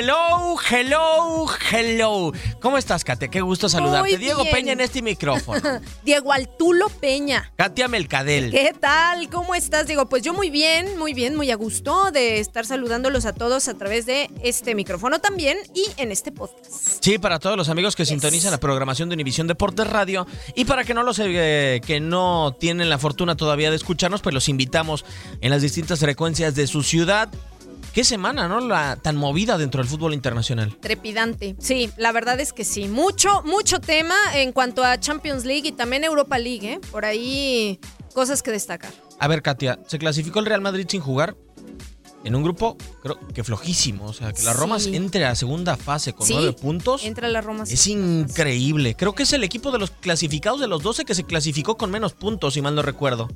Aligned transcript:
Hello, 0.00 0.54
hello, 0.70 1.46
hello. 1.72 2.32
¿Cómo 2.60 2.78
estás, 2.78 3.02
Katia? 3.02 3.26
Qué 3.26 3.40
gusto 3.40 3.68
saludarte. 3.68 4.10
Muy 4.10 4.16
Diego 4.16 4.44
bien. 4.44 4.54
Peña 4.54 4.72
en 4.74 4.80
este 4.80 5.02
micrófono. 5.02 5.60
Diego 6.04 6.32
Altulo 6.32 6.88
Peña. 6.88 7.50
Katia 7.56 7.88
Melcadel. 7.88 8.52
¿Qué 8.52 8.72
tal? 8.78 9.28
¿Cómo 9.28 9.56
estás, 9.56 9.88
Diego? 9.88 10.08
Pues 10.08 10.22
yo 10.22 10.32
muy 10.32 10.50
bien, 10.50 10.96
muy 10.98 11.14
bien, 11.14 11.34
muy 11.34 11.50
a 11.50 11.56
gusto 11.56 12.12
de 12.12 12.38
estar 12.38 12.64
saludándolos 12.64 13.26
a 13.26 13.32
todos 13.32 13.66
a 13.66 13.74
través 13.74 14.06
de 14.06 14.30
este 14.44 14.76
micrófono 14.76 15.18
también 15.18 15.58
y 15.74 15.86
en 16.00 16.12
este 16.12 16.30
podcast. 16.30 17.02
Sí, 17.02 17.18
para 17.18 17.40
todos 17.40 17.56
los 17.56 17.68
amigos 17.68 17.96
que 17.96 18.06
sintonizan 18.06 18.52
la 18.52 18.60
programación 18.60 19.08
de 19.08 19.14
Univisión 19.14 19.48
Deportes 19.48 19.88
Radio 19.88 20.28
y 20.54 20.64
para 20.64 20.84
que 20.84 20.94
no 20.94 21.02
los 21.02 21.18
eh, 21.18 21.80
que 21.84 21.98
no 21.98 22.54
tienen 22.60 22.88
la 22.88 22.98
fortuna 22.98 23.36
todavía 23.36 23.70
de 23.70 23.74
escucharnos, 23.76 24.22
pues 24.22 24.32
los 24.32 24.48
invitamos 24.48 25.04
en 25.40 25.50
las 25.50 25.60
distintas 25.60 25.98
frecuencias 25.98 26.54
de 26.54 26.68
su 26.68 26.84
ciudad. 26.84 27.30
Qué 27.92 28.04
semana, 28.04 28.46
¿no? 28.48 28.60
La 28.60 28.96
tan 28.96 29.16
movida 29.16 29.58
dentro 29.58 29.82
del 29.82 29.88
fútbol 29.90 30.14
internacional. 30.14 30.76
Trepidante. 30.80 31.56
Sí, 31.58 31.90
la 31.96 32.12
verdad 32.12 32.38
es 32.38 32.52
que 32.52 32.64
sí. 32.64 32.86
Mucho, 32.88 33.42
mucho 33.42 33.80
tema 33.80 34.14
en 34.34 34.52
cuanto 34.52 34.84
a 34.84 34.98
Champions 35.00 35.44
League 35.44 35.68
y 35.68 35.72
también 35.72 36.04
Europa 36.04 36.38
League, 36.38 36.74
¿eh? 36.74 36.80
Por 36.92 37.04
ahí 37.04 37.80
cosas 38.14 38.42
que 38.42 38.50
destacar. 38.52 38.92
A 39.18 39.26
ver, 39.26 39.42
Katia, 39.42 39.80
¿se 39.88 39.98
clasificó 39.98 40.38
el 40.38 40.46
Real 40.46 40.60
Madrid 40.60 40.86
sin 40.88 41.00
jugar? 41.00 41.36
En 42.24 42.34
un 42.34 42.42
grupo, 42.42 42.76
creo 43.02 43.18
que 43.32 43.42
flojísimo. 43.44 44.06
O 44.06 44.12
sea, 44.12 44.32
que 44.32 44.42
la 44.42 44.52
Roma 44.52 44.78
Sí. 44.80 44.94
entre 44.94 45.24
a 45.24 45.34
segunda 45.36 45.76
fase 45.76 46.12
con 46.12 46.26
Sí, 46.26 46.34
nueve 46.34 46.52
puntos. 46.52 47.04
Entra 47.04 47.28
la 47.28 47.40
Roma. 47.40 47.62
Es 47.64 47.86
increíble. 47.86 48.96
Creo 48.96 49.14
que 49.14 49.22
es 49.22 49.32
el 49.32 49.44
equipo 49.44 49.70
de 49.70 49.78
los 49.78 49.92
clasificados 49.92 50.60
de 50.60 50.66
los 50.66 50.82
12 50.82 51.04
que 51.04 51.14
se 51.14 51.24
clasificó 51.24 51.76
con 51.76 51.90
menos 51.92 52.12
puntos, 52.14 52.54
si 52.54 52.60
mal 52.62 52.74
no 52.74 52.82
recuerdo. 52.82 53.28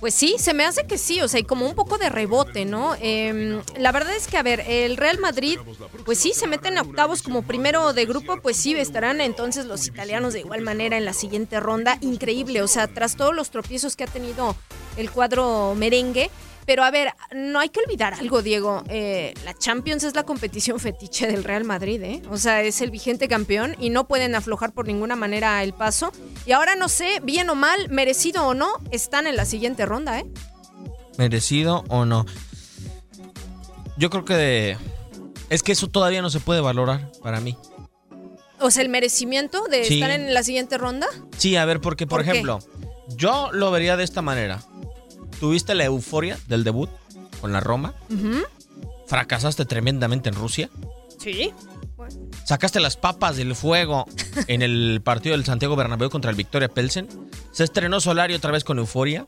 Pues 0.00 0.14
sí, 0.14 0.36
se 0.38 0.54
me 0.54 0.64
hace 0.64 0.86
que 0.86 0.96
sí, 0.96 1.20
o 1.20 1.28
sea, 1.28 1.40
y 1.40 1.44
como 1.44 1.66
un 1.66 1.74
poco 1.74 1.98
de 1.98 2.08
rebote, 2.08 2.64
¿no? 2.64 2.94
Eh, 3.00 3.60
la 3.76 3.90
verdad 3.90 4.14
es 4.14 4.28
que, 4.28 4.36
a 4.36 4.42
ver, 4.44 4.64
el 4.68 4.96
Real 4.96 5.18
Madrid, 5.18 5.58
pues 6.04 6.18
sí, 6.18 6.32
se 6.34 6.46
meten 6.46 6.78
a 6.78 6.82
octavos 6.82 7.22
como 7.22 7.42
primero 7.42 7.92
de 7.92 8.06
grupo, 8.06 8.40
pues 8.40 8.56
sí, 8.56 8.74
estarán 8.74 9.20
entonces 9.20 9.66
los 9.66 9.88
italianos 9.88 10.34
de 10.34 10.40
igual 10.40 10.62
manera 10.62 10.96
en 10.96 11.04
la 11.04 11.12
siguiente 11.12 11.58
ronda. 11.58 11.98
Increíble, 12.00 12.62
o 12.62 12.68
sea, 12.68 12.86
tras 12.86 13.16
todos 13.16 13.34
los 13.34 13.50
tropiezos 13.50 13.96
que 13.96 14.04
ha 14.04 14.06
tenido 14.06 14.54
el 14.96 15.10
cuadro 15.10 15.74
merengue. 15.76 16.30
Pero 16.68 16.84
a 16.84 16.90
ver, 16.90 17.14
no 17.34 17.60
hay 17.60 17.70
que 17.70 17.80
olvidar 17.80 18.12
algo, 18.12 18.42
Diego. 18.42 18.84
Eh, 18.90 19.32
la 19.46 19.54
Champions 19.56 20.04
es 20.04 20.14
la 20.14 20.24
competición 20.24 20.78
fetiche 20.80 21.26
del 21.26 21.42
Real 21.42 21.64
Madrid, 21.64 22.02
¿eh? 22.02 22.20
O 22.30 22.36
sea, 22.36 22.60
es 22.60 22.82
el 22.82 22.90
vigente 22.90 23.26
campeón 23.26 23.74
y 23.78 23.88
no 23.88 24.06
pueden 24.06 24.34
aflojar 24.34 24.72
por 24.74 24.86
ninguna 24.86 25.16
manera 25.16 25.62
el 25.62 25.72
paso. 25.72 26.12
Y 26.44 26.52
ahora 26.52 26.76
no 26.76 26.90
sé, 26.90 27.20
bien 27.22 27.48
o 27.48 27.54
mal, 27.54 27.88
merecido 27.88 28.46
o 28.46 28.52
no, 28.52 28.68
están 28.90 29.26
en 29.26 29.36
la 29.36 29.46
siguiente 29.46 29.86
ronda, 29.86 30.18
¿eh? 30.20 30.26
¿Merecido 31.16 31.84
o 31.88 32.04
no? 32.04 32.26
Yo 33.96 34.10
creo 34.10 34.26
que 34.26 34.34
de- 34.34 34.76
es 35.48 35.62
que 35.62 35.72
eso 35.72 35.88
todavía 35.88 36.20
no 36.20 36.28
se 36.28 36.38
puede 36.38 36.60
valorar 36.60 37.10
para 37.22 37.40
mí. 37.40 37.56
O 38.60 38.70
sea, 38.70 38.82
el 38.82 38.90
merecimiento 38.90 39.64
de 39.70 39.84
Sí. 39.84 39.94
estar 39.94 40.10
en 40.10 40.34
la 40.34 40.42
siguiente 40.42 40.76
ronda. 40.76 41.06
Sí, 41.38 41.56
a 41.56 41.64
ver, 41.64 41.80
porque 41.80 42.06
por, 42.06 42.18
¿Por 42.18 42.24
qué? 42.26 42.30
ejemplo, 42.32 42.58
yo 43.16 43.48
lo 43.52 43.70
vería 43.70 43.96
de 43.96 44.04
esta 44.04 44.20
manera. 44.20 44.60
Tuviste 45.40 45.74
la 45.74 45.84
euforia 45.84 46.38
del 46.48 46.64
debut 46.64 46.90
con 47.40 47.52
la 47.52 47.60
Roma, 47.60 47.94
fracasaste 49.06 49.64
tremendamente 49.64 50.28
en 50.28 50.34
Rusia, 50.34 50.68
Sí. 51.18 51.52
sacaste 52.44 52.78
las 52.80 52.96
papas 52.96 53.36
del 53.36 53.54
fuego 53.56 54.06
en 54.46 54.62
el 54.62 55.00
partido 55.04 55.36
del 55.36 55.44
Santiago 55.44 55.76
Bernabéu 55.76 56.10
contra 56.10 56.30
el 56.30 56.36
Victoria 56.36 56.68
Pelsen, 56.68 57.08
se 57.52 57.64
estrenó 57.64 58.00
Solari 58.00 58.34
otra 58.34 58.50
vez 58.52 58.64
con 58.64 58.78
euforia. 58.78 59.26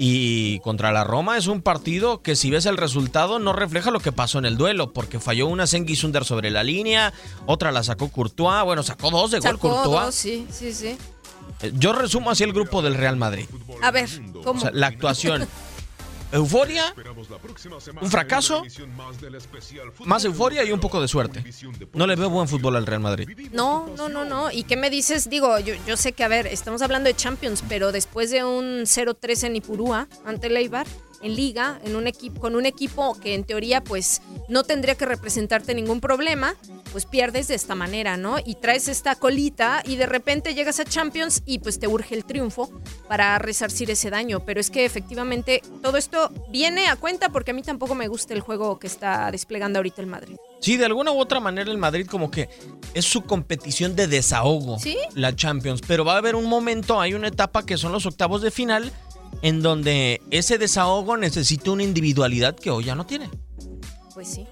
Y 0.00 0.60
contra 0.60 0.92
la 0.92 1.02
Roma 1.02 1.36
es 1.38 1.48
un 1.48 1.60
partido 1.60 2.22
que 2.22 2.36
si 2.36 2.50
ves 2.52 2.66
el 2.66 2.76
resultado 2.76 3.40
no 3.40 3.52
refleja 3.52 3.90
lo 3.90 3.98
que 3.98 4.12
pasó 4.12 4.38
en 4.38 4.44
el 4.44 4.56
duelo, 4.56 4.92
porque 4.92 5.18
falló 5.18 5.48
una 5.48 5.66
Sengi 5.66 5.96
Sunder 5.96 6.24
sobre 6.24 6.52
la 6.52 6.62
línea, 6.62 7.12
otra 7.46 7.72
la 7.72 7.82
sacó 7.82 8.08
Courtois, 8.08 8.62
bueno, 8.64 8.84
sacó 8.84 9.10
dos 9.10 9.32
de 9.32 9.40
gol 9.40 9.58
Courtois. 9.58 10.06
dos, 10.06 10.14
sí, 10.14 10.46
sí, 10.52 10.72
sí. 10.72 10.96
Yo 11.74 11.92
resumo 11.92 12.30
así 12.30 12.44
el 12.44 12.52
grupo 12.52 12.82
del 12.82 12.94
Real 12.94 13.16
Madrid. 13.16 13.46
A 13.82 13.90
ver, 13.90 14.08
¿cómo? 14.44 14.58
O 14.58 14.62
sea, 14.62 14.70
la 14.72 14.86
actuación. 14.88 15.48
euforia, 16.30 16.94
un 18.02 18.10
fracaso, 18.10 18.62
más 20.04 20.24
euforia 20.24 20.62
y 20.62 20.72
un 20.72 20.80
poco 20.80 21.00
de 21.00 21.08
suerte. 21.08 21.42
No 21.94 22.06
le 22.06 22.16
veo 22.16 22.28
buen 22.28 22.46
fútbol 22.48 22.76
al 22.76 22.86
Real 22.86 23.00
Madrid. 23.00 23.28
No, 23.52 23.86
no, 23.96 24.08
no, 24.08 24.24
no. 24.24 24.50
¿Y 24.50 24.64
qué 24.64 24.76
me 24.76 24.90
dices? 24.90 25.30
Digo, 25.30 25.58
yo, 25.58 25.74
yo 25.86 25.96
sé 25.96 26.12
que, 26.12 26.24
a 26.24 26.28
ver, 26.28 26.46
estamos 26.46 26.82
hablando 26.82 27.08
de 27.08 27.16
Champions, 27.16 27.64
pero 27.68 27.92
después 27.92 28.30
de 28.30 28.44
un 28.44 28.82
0-3 28.82 29.44
en 29.44 29.56
Ipurúa 29.56 30.06
ante 30.26 30.48
el 30.48 30.56
Eibar, 30.58 30.86
en 31.22 31.34
liga, 31.34 31.80
en 31.84 31.96
un 31.96 32.06
equipo, 32.06 32.40
con 32.40 32.54
un 32.54 32.66
equipo 32.66 33.18
que 33.20 33.34
en 33.34 33.44
teoría 33.44 33.82
pues 33.82 34.22
no 34.48 34.64
tendría 34.64 34.94
que 34.94 35.06
representarte 35.06 35.74
ningún 35.74 36.00
problema, 36.00 36.54
pues 36.92 37.04
pierdes 37.04 37.48
de 37.48 37.54
esta 37.54 37.74
manera, 37.74 38.16
¿no? 38.16 38.36
Y 38.44 38.54
traes 38.54 38.88
esta 38.88 39.14
colita 39.16 39.82
y 39.84 39.96
de 39.96 40.06
repente 40.06 40.54
llegas 40.54 40.80
a 40.80 40.84
Champions 40.84 41.42
y 41.44 41.58
pues 41.58 41.78
te 41.78 41.86
urge 41.86 42.14
el 42.14 42.24
triunfo 42.24 42.70
para 43.08 43.38
resarcir 43.38 43.90
ese 43.90 44.10
daño. 44.10 44.40
Pero 44.40 44.60
es 44.60 44.70
que 44.70 44.84
efectivamente 44.84 45.62
todo 45.82 45.96
esto 45.96 46.30
viene 46.50 46.86
a 46.86 46.96
cuenta 46.96 47.28
porque 47.28 47.50
a 47.50 47.54
mí 47.54 47.62
tampoco 47.62 47.94
me 47.94 48.08
gusta 48.08 48.34
el 48.34 48.40
juego 48.40 48.78
que 48.78 48.86
está 48.86 49.30
desplegando 49.30 49.78
ahorita 49.78 50.00
el 50.00 50.06
Madrid. 50.06 50.36
Sí, 50.60 50.76
de 50.76 50.86
alguna 50.86 51.12
u 51.12 51.18
otra 51.20 51.40
manera 51.40 51.70
el 51.70 51.78
Madrid 51.78 52.06
como 52.06 52.30
que 52.30 52.48
es 52.94 53.04
su 53.04 53.22
competición 53.22 53.94
de 53.94 54.06
desahogo, 54.08 54.78
¿Sí? 54.78 54.96
la 55.14 55.34
Champions. 55.36 55.80
Pero 55.86 56.04
va 56.04 56.14
a 56.14 56.18
haber 56.18 56.34
un 56.34 56.46
momento, 56.46 57.00
hay 57.00 57.14
una 57.14 57.28
etapa 57.28 57.64
que 57.64 57.76
son 57.76 57.92
los 57.92 58.06
octavos 58.06 58.42
de 58.42 58.50
final, 58.50 58.90
en 59.42 59.62
donde 59.62 60.20
ese 60.30 60.58
desahogo 60.58 61.16
necesita 61.16 61.70
una 61.70 61.82
individualidad 61.82 62.56
que 62.56 62.70
hoy 62.70 62.84
ya 62.84 62.94
no 62.94 63.06
tiene. 63.06 63.30
Pues 64.14 64.28
sí. 64.28 64.46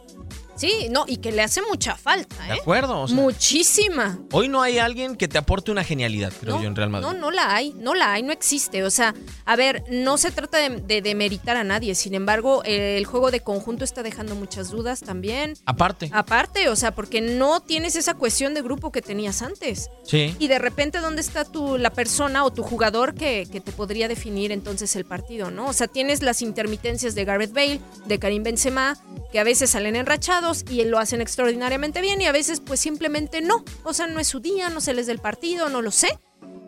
Sí, 0.56 0.88
no, 0.90 1.04
y 1.06 1.18
que 1.18 1.32
le 1.32 1.42
hace 1.42 1.60
mucha 1.62 1.96
falta, 1.96 2.34
¿eh? 2.46 2.52
¿De 2.52 2.60
acuerdo? 2.60 3.00
O 3.02 3.08
sea, 3.08 3.16
Muchísima. 3.16 4.18
hoy 4.32 4.48
no 4.48 4.62
hay 4.62 4.78
alguien 4.78 5.16
que 5.16 5.28
te 5.28 5.38
aporte 5.38 5.70
una 5.70 5.84
genialidad, 5.84 6.32
creo 6.40 6.56
no, 6.56 6.62
yo, 6.62 6.68
en 6.68 6.76
Real 6.76 6.90
Madrid. 6.90 7.06
No, 7.06 7.14
no 7.14 7.30
la 7.30 7.54
hay, 7.54 7.74
no 7.78 7.94
la 7.94 8.12
hay, 8.12 8.22
no 8.22 8.32
existe. 8.32 8.82
O 8.84 8.90
sea, 8.90 9.14
a 9.44 9.56
ver, 9.56 9.84
no 9.90 10.18
se 10.18 10.30
trata 10.30 10.58
de, 10.58 10.80
de 10.80 11.02
demeritar 11.02 11.56
a 11.56 11.64
nadie. 11.64 11.94
Sin 11.94 12.14
embargo, 12.14 12.62
el 12.64 13.04
juego 13.04 13.30
de 13.30 13.40
conjunto 13.40 13.84
está 13.84 14.02
dejando 14.02 14.34
muchas 14.34 14.70
dudas 14.70 15.00
también. 15.00 15.54
Aparte. 15.66 16.10
Aparte, 16.12 16.68
o 16.68 16.76
sea, 16.76 16.92
porque 16.94 17.20
no 17.20 17.60
tienes 17.60 17.96
esa 17.96 18.14
cuestión 18.14 18.54
de 18.54 18.62
grupo 18.62 18.90
que 18.92 19.02
tenías 19.02 19.42
antes. 19.42 19.90
Sí. 20.04 20.34
Y 20.38 20.48
de 20.48 20.58
repente, 20.58 20.98
¿dónde 21.00 21.20
está 21.20 21.44
tu, 21.44 21.78
la 21.78 21.90
persona 21.90 22.44
o 22.44 22.50
tu 22.52 22.62
jugador 22.62 23.14
que, 23.14 23.46
que 23.50 23.60
te 23.60 23.72
podría 23.72 24.08
definir 24.08 24.52
entonces 24.52 24.96
el 24.96 25.04
partido, 25.04 25.50
no? 25.50 25.66
O 25.66 25.72
sea, 25.72 25.86
tienes 25.88 26.22
las 26.22 26.42
intermitencias 26.42 27.14
de 27.14 27.24
Gareth 27.24 27.52
Bale, 27.52 27.80
de 28.06 28.18
Karim 28.18 28.42
Benzema, 28.42 28.96
que 29.30 29.38
a 29.38 29.44
veces 29.44 29.70
salen 29.70 29.96
enrachados 29.96 30.64
y 30.68 30.84
lo 30.84 30.98
hacen 30.98 31.20
extraordinariamente 31.20 32.00
bien 32.00 32.20
y 32.20 32.26
a 32.26 32.32
veces 32.32 32.60
pues 32.60 32.80
simplemente 32.80 33.40
no. 33.40 33.64
O 33.84 33.92
sea, 33.92 34.06
no 34.06 34.20
es 34.20 34.28
su 34.28 34.40
día, 34.40 34.68
no 34.70 34.80
se 34.80 34.94
les 34.94 35.06
del 35.06 35.18
partido, 35.18 35.68
no 35.68 35.82
lo 35.82 35.90
sé. 35.90 36.18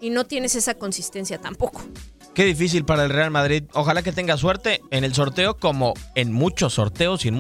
Y 0.01 0.11
no 0.11 0.25
tienes 0.25 0.55
esa 0.55 0.75
consistencia 0.75 1.41
tampoco. 1.41 1.83
Qué 2.35 2.45
difícil 2.45 2.85
para 2.85 3.05
el 3.05 3.11
Real 3.11 3.33
Madrid. 3.33 3.65
Ojalá 3.73 4.03
que 4.03 4.13
tenga 4.13 4.37
suerte 4.37 4.81
en 4.93 5.03
el 5.03 5.13
sorteo, 5.13 5.57
como 5.57 5.95
en 6.15 6.33
muchos 6.33 6.75
sorteos 6.75 7.25
y 7.25 7.29
en 7.29 7.35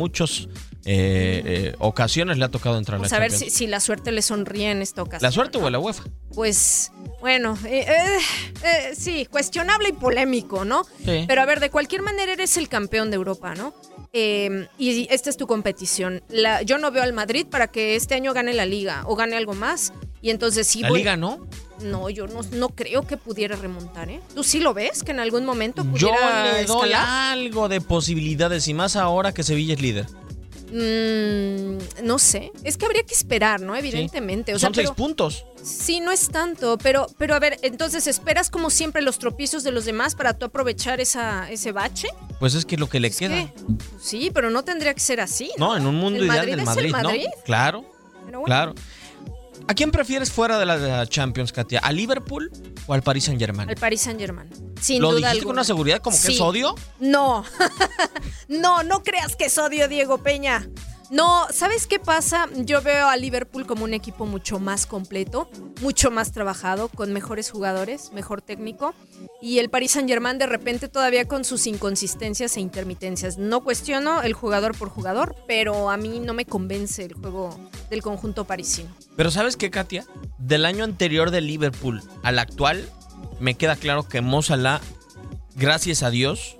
muchas 0.92 1.74
ocasiones 1.80 2.38
le 2.38 2.44
ha 2.44 2.48
tocado 2.48 2.78
entrar 2.78 2.96
a 2.96 2.98
la 2.98 3.02
Vamos 3.08 3.12
a 3.12 3.18
ver 3.20 3.30
si, 3.32 3.66
la 3.66 3.80
suerte 3.80 4.12
le 4.12 4.22
sonríe 4.22 4.70
en 4.70 4.82
esta 4.82 5.02
ocasión. 5.02 5.26
¿La 5.26 5.32
suerte 5.32 5.58
o 5.58 5.68
la 5.70 5.78
UEFA? 5.78 6.04
Pues 6.34 6.92
bueno, 7.20 7.58
eh, 7.66 7.84
eh, 7.88 8.18
eh, 8.64 8.94
sí, 8.96 9.26
cuestionable 9.26 9.88
y 9.88 9.92
polémico, 9.92 10.64
¿no? 10.64 10.84
Sí. 11.04 11.24
Pero 11.26 11.42
a 11.42 11.46
ver, 11.46 11.60
de 11.60 11.70
cualquier 11.70 12.02
manera 12.02 12.32
eres 12.32 12.56
el 12.56 12.68
campeón 12.68 13.10
de 13.10 13.16
Europa, 13.16 13.54
¿no? 13.54 13.74
Eh, 14.12 14.68
y 14.78 15.06
esta 15.10 15.28
es 15.30 15.36
tu 15.36 15.46
competición. 15.46 16.22
La- 16.28 16.62
yo 16.62 16.78
no 16.78 16.90
veo 16.90 17.02
al 17.02 17.12
Madrid 17.12 17.46
para 17.50 17.66
que 17.68 17.94
este 17.96 18.14
año 18.14 18.32
gane 18.32 18.54
la 18.54 18.64
liga 18.66 19.02
o 19.06 19.16
gane 19.16 19.36
algo 19.36 19.54
más. 19.54 19.92
Y 20.22 20.30
entonces 20.30 20.66
sí 20.66 20.80
La 20.80 20.88
voy- 20.88 20.98
Liga 21.00 21.16
no. 21.16 21.46
No, 21.82 22.10
yo 22.10 22.26
no, 22.26 22.40
no 22.52 22.70
creo 22.70 23.06
que 23.06 23.16
pudiera 23.16 23.54
remontar, 23.54 24.10
¿eh? 24.10 24.20
¿Tú 24.34 24.42
sí 24.42 24.58
lo 24.58 24.74
ves? 24.74 25.04
Que 25.04 25.12
en 25.12 25.20
algún 25.20 25.44
momento 25.44 25.84
Yo 25.94 26.08
pudiera 26.08 26.42
le 26.54 26.64
doy 26.64 26.90
escalar. 26.90 27.32
algo 27.38 27.68
de 27.68 27.80
posibilidades 27.80 28.66
y 28.66 28.74
más 28.74 28.96
ahora 28.96 29.32
que 29.32 29.44
Sevilla 29.44 29.74
es 29.74 29.80
líder. 29.80 30.06
Mm, 30.70 32.04
no 32.04 32.18
sé. 32.18 32.52
Es 32.64 32.76
que 32.76 32.86
habría 32.86 33.02
que 33.02 33.14
esperar, 33.14 33.60
¿no? 33.60 33.74
Evidentemente. 33.76 34.54
O 34.54 34.58
sea, 34.58 34.68
Son 34.68 34.74
seis 34.74 34.90
puntos. 34.90 35.44
Sí, 35.62 36.00
no 36.00 36.10
es 36.12 36.28
tanto, 36.28 36.78
pero, 36.78 37.06
pero 37.18 37.34
a 37.34 37.38
ver, 37.38 37.58
entonces 37.62 38.06
esperas 38.06 38.48
como 38.48 38.70
siempre 38.70 39.02
los 39.02 39.18
tropiezos 39.18 39.64
de 39.64 39.72
los 39.72 39.84
demás 39.84 40.14
para 40.14 40.34
tú 40.34 40.46
aprovechar 40.46 41.00
esa, 41.00 41.50
ese 41.50 41.72
bache. 41.72 42.08
Pues 42.38 42.54
es 42.54 42.64
que 42.64 42.76
lo 42.76 42.88
que 42.88 43.00
le 43.00 43.10
queda. 43.10 43.34
¿Qué? 43.34 43.52
Sí, 44.00 44.30
pero 44.32 44.50
no 44.50 44.62
tendría 44.62 44.94
que 44.94 45.00
ser 45.00 45.20
así. 45.20 45.50
No, 45.58 45.76
en 45.76 45.86
un 45.86 45.96
mundo 45.96 46.18
¿El 46.20 46.26
ideal 46.26 46.38
Madrid 46.38 46.50
del 46.52 46.60
es 46.60 46.66
Madrid, 46.66 46.84
el 46.84 46.92
Madrid? 46.92 47.24
¿no? 47.24 47.42
Claro, 47.44 47.84
bueno. 48.22 48.42
claro. 48.44 48.74
¿A 49.68 49.74
quién 49.74 49.90
prefieres 49.90 50.32
fuera 50.32 50.58
de 50.58 50.64
la, 50.64 51.06
Champions, 51.06 51.52
Katia? 51.52 51.80
¿A 51.80 51.92
Liverpool 51.92 52.50
o 52.86 52.94
al 52.94 53.02
Paris 53.02 53.24
Saint-Germain? 53.24 53.68
Al 53.68 53.76
Paris 53.76 54.00
Saint 54.00 54.18
Germain. 54.18 54.48
Sin 54.80 55.02
¿Lo 55.02 55.08
duda 55.08 55.18
dijiste 55.18 55.30
alguna. 55.32 55.44
con 55.44 55.52
una 55.56 55.64
seguridad 55.64 56.00
como 56.00 56.16
que 56.18 56.32
es 56.32 56.40
odio? 56.40 56.74
No. 57.00 57.44
no, 58.48 58.82
no 58.82 59.02
creas 59.02 59.36
que 59.36 59.44
es 59.44 59.58
odio, 59.58 59.86
Diego 59.86 60.18
Peña. 60.22 60.66
No, 61.10 61.46
¿sabes 61.50 61.86
qué 61.86 61.98
pasa? 61.98 62.48
Yo 62.54 62.82
veo 62.82 63.08
a 63.08 63.16
Liverpool 63.16 63.64
como 63.64 63.84
un 63.84 63.94
equipo 63.94 64.26
mucho 64.26 64.58
más 64.60 64.84
completo, 64.84 65.48
mucho 65.80 66.10
más 66.10 66.32
trabajado, 66.32 66.88
con 66.88 67.14
mejores 67.14 67.50
jugadores, 67.50 68.12
mejor 68.12 68.42
técnico. 68.42 68.94
Y 69.40 69.58
el 69.58 69.70
Paris 69.70 69.92
Saint-Germain 69.92 70.36
de 70.36 70.46
repente 70.46 70.88
todavía 70.88 71.26
con 71.26 71.44
sus 71.44 71.66
inconsistencias 71.66 72.58
e 72.58 72.60
intermitencias. 72.60 73.38
No 73.38 73.64
cuestiono 73.64 74.20
el 74.20 74.34
jugador 74.34 74.76
por 74.76 74.90
jugador, 74.90 75.34
pero 75.46 75.88
a 75.88 75.96
mí 75.96 76.20
no 76.20 76.34
me 76.34 76.44
convence 76.44 77.04
el 77.06 77.14
juego 77.14 77.58
del 77.88 78.02
conjunto 78.02 78.44
parisino. 78.44 78.90
Pero 79.16 79.30
¿sabes 79.30 79.56
qué, 79.56 79.70
Katia? 79.70 80.04
Del 80.36 80.66
año 80.66 80.84
anterior 80.84 81.30
de 81.30 81.40
Liverpool 81.40 82.02
al 82.22 82.38
actual, 82.38 82.86
me 83.40 83.54
queda 83.54 83.76
claro 83.76 84.06
que 84.06 84.20
Mo 84.20 84.42
Salah, 84.42 84.82
gracias 85.56 86.02
a 86.02 86.10
Dios, 86.10 86.56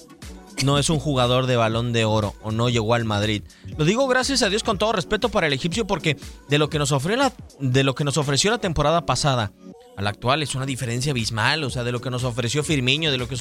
no 0.64 0.78
es 0.78 0.90
un 0.90 0.98
jugador 0.98 1.46
de 1.46 1.56
balón 1.56 1.92
de 1.92 2.04
oro 2.04 2.34
o 2.42 2.50
no 2.50 2.68
llegó 2.68 2.94
al 2.94 3.04
Madrid. 3.04 3.42
Lo 3.76 3.84
digo 3.84 4.06
gracias 4.08 4.42
a 4.42 4.48
Dios 4.48 4.62
con 4.62 4.78
todo 4.78 4.92
respeto 4.92 5.28
para 5.28 5.46
el 5.46 5.52
egipcio 5.52 5.86
porque 5.86 6.16
de 6.48 6.58
lo 6.58 6.68
que 6.68 6.78
nos 6.78 6.92
ofreció 6.92 7.18
la, 7.22 7.32
de 7.60 7.84
lo 7.84 7.94
que 7.94 8.04
nos 8.04 8.16
ofreció 8.16 8.50
la 8.50 8.58
temporada 8.58 9.06
pasada 9.06 9.52
al 9.96 10.06
actual 10.06 10.42
es 10.44 10.54
una 10.54 10.64
diferencia 10.66 11.10
abismal, 11.10 11.64
o 11.64 11.70
sea, 11.70 11.82
de 11.82 11.90
lo 11.90 12.00
que 12.00 12.08
nos 12.10 12.22
ofreció 12.22 12.62
Firmino, 12.62 13.10
de 13.10 13.18
lo 13.18 13.26
que 13.28 13.34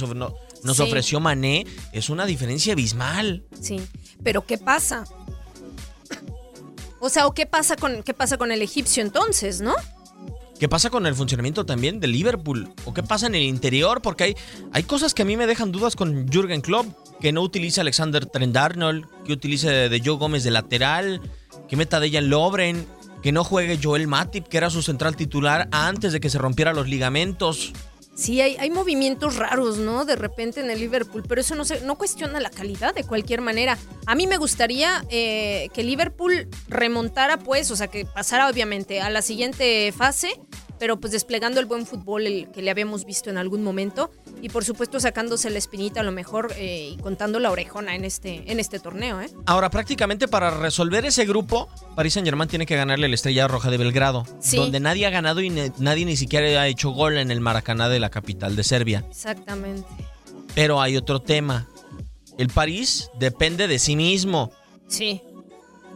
nos 0.64 0.78
Sí. 0.78 0.82
ofreció 0.84 1.20
Mané, 1.20 1.68
es 1.92 2.10
una 2.10 2.26
diferencia 2.26 2.74
abismal. 2.74 3.44
Sí, 3.62 3.80
pero 4.24 4.44
¿qué 4.46 4.58
pasa? 4.58 5.04
O 7.00 7.10
sea, 7.10 7.28
¿o 7.28 7.34
qué 7.34 7.46
pasa 7.46 7.76
con 7.76 8.02
qué 8.02 8.14
pasa 8.16 8.38
con 8.38 8.52
el 8.52 8.62
egipcio 8.64 9.04
entonces, 9.04 9.62
no? 9.62 9.76
¿Qué 10.60 10.68
pasa 10.68 10.90
con 10.90 11.06
el 11.06 11.14
funcionamiento 11.14 11.68
también 11.68 12.00
de 12.00 12.08
Liverpool? 12.08 12.74
¿O 12.86 12.94
qué 12.94 13.04
pasa 13.04 13.28
en 13.28 13.36
el 13.36 13.44
interior? 13.44 14.02
Porque 14.02 14.24
hay, 14.24 14.36
hay 14.74 14.84
cosas 14.84 15.14
que 15.14 15.22
a 15.22 15.26
mí 15.26 15.38
me 15.38 15.46
dejan 15.46 15.72
dudas 15.72 15.96
con 15.96 16.28
Jürgen 16.28 16.62
Klopp, 16.62 16.88
que 17.20 17.32
no 17.32 17.42
utiliza 17.42 17.82
Alexander 17.82 18.26
Trent 18.26 18.58
Arnold, 18.58 19.06
que 19.24 19.34
utilice 19.34 19.70
de 19.70 20.02
Joe 20.04 20.18
Gómez 20.18 20.44
de 20.44 20.50
lateral, 20.50 21.22
que 21.68 21.76
meta 21.76 22.00
de 22.00 22.10
Dejan 22.10 22.32
Lovren, 22.32 22.88
que 23.22 23.32
no 23.32 23.44
juegue 23.44 23.80
Joel 23.82 24.08
Matip, 24.08 24.48
que 24.48 24.58
era 24.58 24.72
su 24.72 24.82
central 24.82 25.16
titular 25.16 25.68
antes 25.72 26.12
de 26.12 26.20
que 26.20 26.30
se 26.30 26.40
rompieran 26.40 26.76
los 26.76 26.88
ligamentos. 26.88 27.74
Sí, 28.18 28.42
hay, 28.42 28.58
hay 28.58 28.72
movimientos 28.72 29.36
raros, 29.36 29.78
¿no? 29.78 30.04
De 30.04 30.16
repente 30.16 30.60
en 30.60 30.72
el 30.72 30.80
Liverpool, 30.80 31.24
pero 31.30 31.40
eso 31.40 31.54
no 31.54 31.66
se, 31.66 31.82
no 31.82 32.00
cuestiona 32.00 32.40
la 32.40 32.50
calidad 32.50 32.96
de 32.96 33.04
cualquier 33.04 33.42
manera. 33.42 33.78
A 34.08 34.16
mí 34.16 34.26
me 34.26 34.38
gustaría 34.38 35.06
eh, 35.12 35.70
que 35.72 35.84
Liverpool 35.84 36.48
remontara, 36.68 37.38
pues, 37.38 37.70
o 37.70 37.76
sea, 37.76 37.90
que 37.90 38.06
pasara 38.06 38.50
obviamente 38.50 39.02
a 39.02 39.12
la 39.12 39.22
siguiente 39.22 39.94
fase, 39.96 40.32
pero 40.80 41.00
pues 41.00 41.12
desplegando 41.14 41.60
el 41.60 41.66
buen 41.66 41.86
fútbol 41.86 42.26
el 42.28 42.50
que 42.52 42.62
le 42.62 42.72
habíamos 42.72 43.06
visto 43.06 43.30
en 43.30 43.38
algún 43.38 43.64
momento 43.64 44.12
y 44.42 44.50
por 44.50 44.64
supuesto 44.66 45.00
sacándose 45.00 45.50
la 45.50 45.58
espinita 45.58 46.02
a 46.02 46.04
lo 46.04 46.12
mejor 46.12 46.54
eh, 46.58 46.92
y 46.94 46.98
contando 47.02 47.40
la 47.40 47.52
orejona 47.52 47.96
en 47.96 48.06
este, 48.06 48.44
en 48.52 48.60
este 48.60 48.80
torneo, 48.80 49.22
¿eh? 49.22 49.30
Ahora, 49.46 49.70
prácticamente 49.70 50.28
para 50.28 50.52
resolver 50.52 51.06
ese 51.06 51.26
grupo, 51.26 51.70
Paris 51.96 52.14
Saint 52.14 52.26
Germain 52.28 52.50
tiene 52.50 52.66
que 52.66 52.76
ganarle 52.76 53.08
la 53.08 53.16
Estrella 53.16 53.48
Roja 53.48 53.70
de 53.72 53.78
Belgrado, 53.78 54.26
Sí. 54.40 54.58
donde 54.58 54.80
nadie 54.80 55.06
ha 55.06 55.10
ganado 55.10 55.42
y 55.42 55.50
nadie 55.50 56.06
ni 56.06 56.16
siquiera 56.16 56.62
ha 56.62 56.68
hecho 56.68 56.92
gol 56.92 57.18
en 57.18 57.32
el 57.32 57.42
Maracaná 57.42 57.90
de 57.90 58.00
la 58.00 58.10
capital 58.10 58.56
de 58.56 58.64
Serbia. 58.64 59.04
Exactamente. 59.10 59.88
Pero 60.56 60.82
hay 60.82 60.98
otro 60.98 61.22
tema. 61.22 61.68
El 62.38 62.48
París 62.50 63.10
depende 63.20 63.68
de 63.68 63.80
sí 63.80 63.96
mismo. 63.96 64.52
Sí. 64.88 65.22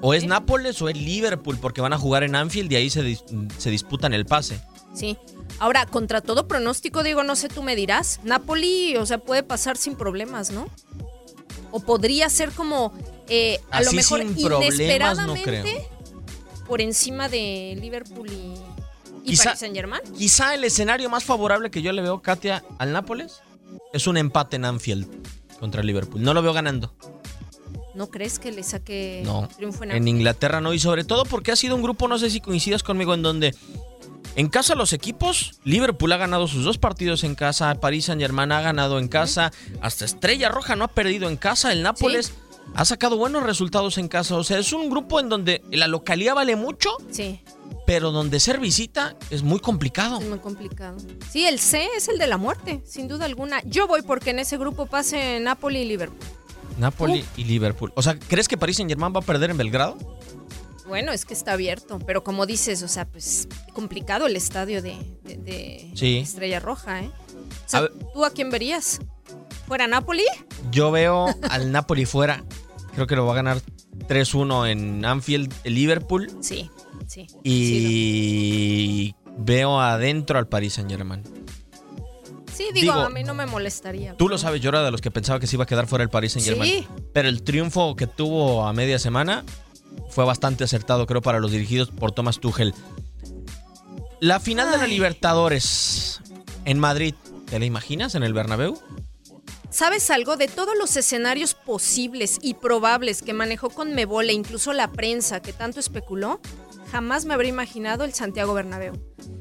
O 0.01 0.15
es 0.15 0.25
Nápoles 0.25 0.81
o 0.81 0.89
es 0.89 0.97
Liverpool, 0.97 1.59
porque 1.61 1.81
van 1.81 1.93
a 1.93 1.97
jugar 1.99 2.23
en 2.23 2.35
Anfield 2.35 2.71
y 2.71 2.75
ahí 2.75 2.89
se, 2.89 3.03
dis- 3.03 3.23
se 3.57 3.69
disputan 3.69 4.13
el 4.13 4.25
pase. 4.25 4.59
Sí. 4.93 5.17
Ahora, 5.59 5.85
contra 5.85 6.21
todo 6.21 6.47
pronóstico, 6.47 7.03
digo, 7.03 7.23
no 7.23 7.35
sé, 7.35 7.47
tú 7.49 7.63
me 7.63 7.75
dirás. 7.75 8.19
Napoli, 8.23 8.95
o 8.97 9.05
sea, 9.05 9.19
puede 9.19 9.43
pasar 9.43 9.77
sin 9.77 9.95
problemas, 9.95 10.51
¿no? 10.51 10.67
O 11.71 11.79
podría 11.79 12.29
ser 12.29 12.51
como, 12.51 12.91
eh, 13.29 13.59
a 13.69 13.81
lo 13.81 13.91
mejor 13.93 14.23
no 14.25 14.31
inesperadamente 14.63 15.87
por 16.67 16.81
encima 16.81 17.29
de 17.29 17.77
Liverpool 17.79 18.29
y, 18.29 18.53
y 19.23 19.31
Quizá- 19.31 19.45
Paris 19.45 19.59
Saint 19.59 19.75
Germain. 19.75 20.01
Quizá 20.17 20.53
el 20.55 20.63
escenario 20.63 21.09
más 21.09 21.23
favorable 21.23 21.69
que 21.71 21.81
yo 21.81 21.91
le 21.91 22.01
veo, 22.01 22.21
Katia, 22.21 22.63
al 22.77 22.91
Nápoles 22.91 23.41
es 23.93 24.07
un 24.07 24.17
empate 24.17 24.57
en 24.57 24.65
Anfield 24.65 25.07
contra 25.59 25.83
Liverpool. 25.83 26.21
No 26.21 26.33
lo 26.33 26.41
veo 26.41 26.53
ganando. 26.53 26.93
¿No 27.93 28.09
crees 28.09 28.39
que 28.39 28.51
le 28.51 28.63
saque 28.63 29.21
No. 29.25 29.47
triunfo 29.55 29.83
en 29.83 29.91
En 29.91 30.07
Inglaterra 30.07 30.59
no. 30.61 30.73
Y 30.73 30.79
sobre 30.79 31.03
todo 31.03 31.25
porque 31.25 31.51
ha 31.51 31.55
sido 31.57 31.75
un 31.75 31.81
grupo, 31.83 32.07
no 32.07 32.17
sé 32.17 32.29
si 32.29 32.39
coincidas 32.41 32.83
conmigo, 32.83 33.13
en 33.13 33.21
donde 33.21 33.53
En 34.35 34.47
casa 34.47 34.75
los 34.75 34.93
equipos, 34.93 35.59
Liverpool 35.65 36.11
ha 36.13 36.17
ganado 36.17 36.47
sus 36.47 36.63
dos 36.63 36.77
partidos 36.77 37.23
en 37.23 37.35
casa, 37.35 37.75
París 37.75 38.05
Saint 38.05 38.21
Germain 38.21 38.51
ha 38.51 38.61
ganado 38.61 38.97
en 38.97 39.07
casa, 39.09 39.51
hasta 39.81 40.05
Estrella 40.05 40.49
Roja 40.49 40.75
no 40.75 40.85
ha 40.85 40.87
perdido 40.87 41.27
en 41.27 41.35
casa, 41.35 41.73
el 41.73 41.83
Nápoles 41.83 42.33
ha 42.73 42.85
sacado 42.85 43.17
buenos 43.17 43.43
resultados 43.43 43.97
en 43.97 44.07
casa, 44.07 44.35
o 44.37 44.43
sea, 44.45 44.57
es 44.59 44.71
un 44.71 44.89
grupo 44.89 45.19
en 45.19 45.27
donde 45.27 45.61
la 45.71 45.87
localidad 45.87 46.35
vale 46.35 46.55
mucho, 46.55 46.91
Sí, 47.11 47.41
pero 47.85 48.11
donde 48.11 48.39
ser 48.39 48.59
visita 48.59 49.17
es 49.31 49.43
muy 49.43 49.59
complicado. 49.59 50.19
es 50.21 50.27
muy 50.27 50.39
complicado. 50.39 50.95
Sí, 51.29 51.45
el 51.45 51.59
C 51.59 51.89
es 51.97 52.07
el 52.07 52.17
de 52.17 52.27
la 52.27 52.37
muerte, 52.37 52.81
sin 52.85 53.09
duda 53.09 53.25
alguna. 53.25 53.61
Yo 53.65 53.85
voy 53.87 54.01
porque 54.01 54.29
en 54.29 54.39
ese 54.39 54.57
grupo 54.57 54.85
pase 54.85 55.39
Napoli 55.41 55.79
y 55.79 55.85
Liverpool. 55.85 56.25
Napoli 56.77 57.25
y 57.35 57.43
Liverpool. 57.43 57.91
O 57.95 58.01
sea, 58.01 58.17
¿crees 58.17 58.47
que 58.47 58.55
París 58.57 58.77
Saint 58.77 58.89
Germain 58.89 59.13
va 59.13 59.19
a 59.19 59.23
perder 59.23 59.49
en 59.49 59.57
Belgrado? 59.57 59.97
Bueno, 60.87 61.11
es 61.11 61.25
que 61.25 61.33
está 61.33 61.53
abierto, 61.53 61.99
pero 61.99 62.23
como 62.23 62.45
dices, 62.45 62.81
o 62.83 62.87
sea, 62.87 63.05
pues 63.07 63.47
complicado 63.73 64.25
el 64.27 64.35
estadio 64.35 64.81
de, 64.81 64.97
de- 65.23 65.37
de 65.37 65.91
Sí. 65.95 66.17
Estrella 66.19 66.59
Roja, 66.59 67.01
¿eh? 67.01 67.11
O 67.65 67.69
sea, 67.69 67.81
A 67.81 67.89
¿tú 68.13 68.25
a 68.25 68.31
quién 68.31 68.49
verías? 68.49 68.99
¿Fuera 69.67 69.87
Napoli? 69.87 70.23
Yo 70.71 70.91
veo 70.91 71.27
al 71.49 71.71
Napoli 71.71 72.05
fuera. 72.05 72.43
Creo 72.93 73.07
que 73.07 73.15
lo 73.15 73.25
va 73.25 73.33
a 73.33 73.35
ganar 73.35 73.61
3-1 74.07 74.69
en 74.69 75.05
Anfield, 75.05 75.53
el 75.63 75.75
Liverpool. 75.75 76.29
Sí, 76.41 76.69
sí. 77.07 77.27
sí, 77.29 77.37
Y 77.43 79.15
veo 79.37 79.79
adentro 79.79 80.37
al 80.39 80.47
Paris 80.47 80.73
Saint 80.73 80.89
Germain. 80.89 81.23
Sí, 82.53 82.65
digo, 82.73 82.93
Digo, 82.93 83.05
a 83.05 83.09
mí 83.09 83.23
no 83.23 83.33
me 83.33 83.45
molestaría. 83.45 84.15
Tú 84.17 84.27
lo 84.27 84.37
sabes, 84.37 84.59
yo 84.61 84.69
era 84.69 84.83
de 84.83 84.91
los 84.91 84.99
que 84.99 85.09
pensaba 85.09 85.39
que 85.39 85.47
se 85.47 85.55
iba 85.55 85.63
a 85.63 85.67
quedar 85.67 85.87
fuera 85.87 86.03
el 86.03 86.09
Paris 86.09 86.33
Saint 86.33 86.45
Germain. 86.47 86.69
Sí. 86.83 86.87
Pero 87.13 87.29
el 87.29 87.43
triunfo 87.43 87.95
que 87.95 88.07
tuvo 88.07 88.65
a 88.65 88.73
media 88.73 88.99
semana 88.99 89.45
fue 90.11 90.25
bastante 90.25 90.63
acertado, 90.63 91.07
creo, 91.07 91.21
para 91.21 91.39
los 91.39 91.51
dirigidos 91.51 91.89
por 91.89 92.11
Thomas 92.11 92.39
Tuchel. 92.39 92.73
La 94.19 94.39
final 94.39 94.69
de 94.69 94.77
la. 94.77 94.87
Libertadores 94.87 96.21
en 96.65 96.77
Madrid, 96.77 97.15
¿te 97.49 97.57
la 97.57 97.65
imaginas 97.65 98.13
en 98.13 98.23
el 98.23 98.33
Bernabéu? 98.33 98.79
¿Sabes 99.71 100.11
algo 100.11 100.35
de 100.35 100.47
todos 100.47 100.77
los 100.77 100.95
escenarios 100.97 101.53
posibles 101.53 102.37
y 102.41 102.55
probables 102.55 103.21
que 103.21 103.33
manejó 103.33 103.69
con 103.69 103.95
Mebol 103.95 104.29
e 104.29 104.33
incluso 104.33 104.73
la 104.73 104.91
prensa 104.91 105.41
que 105.41 105.53
tanto 105.53 105.79
especuló? 105.79 106.41
Jamás 106.91 107.23
me 107.23 107.33
habría 107.33 107.49
imaginado 107.49 108.03
el 108.03 108.13
Santiago 108.13 108.53
Bernabéu. 108.53 108.93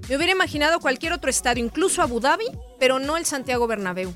Me 0.08 0.16
hubiera 0.16 0.32
imaginado 0.32 0.78
cualquier 0.78 1.12
otro 1.12 1.30
estadio, 1.30 1.64
incluso 1.64 2.00
Abu 2.00 2.20
Dhabi, 2.20 2.46
pero 2.78 3.00
no 3.00 3.16
el 3.16 3.26
Santiago 3.26 3.66
Bernabéu. 3.66 4.14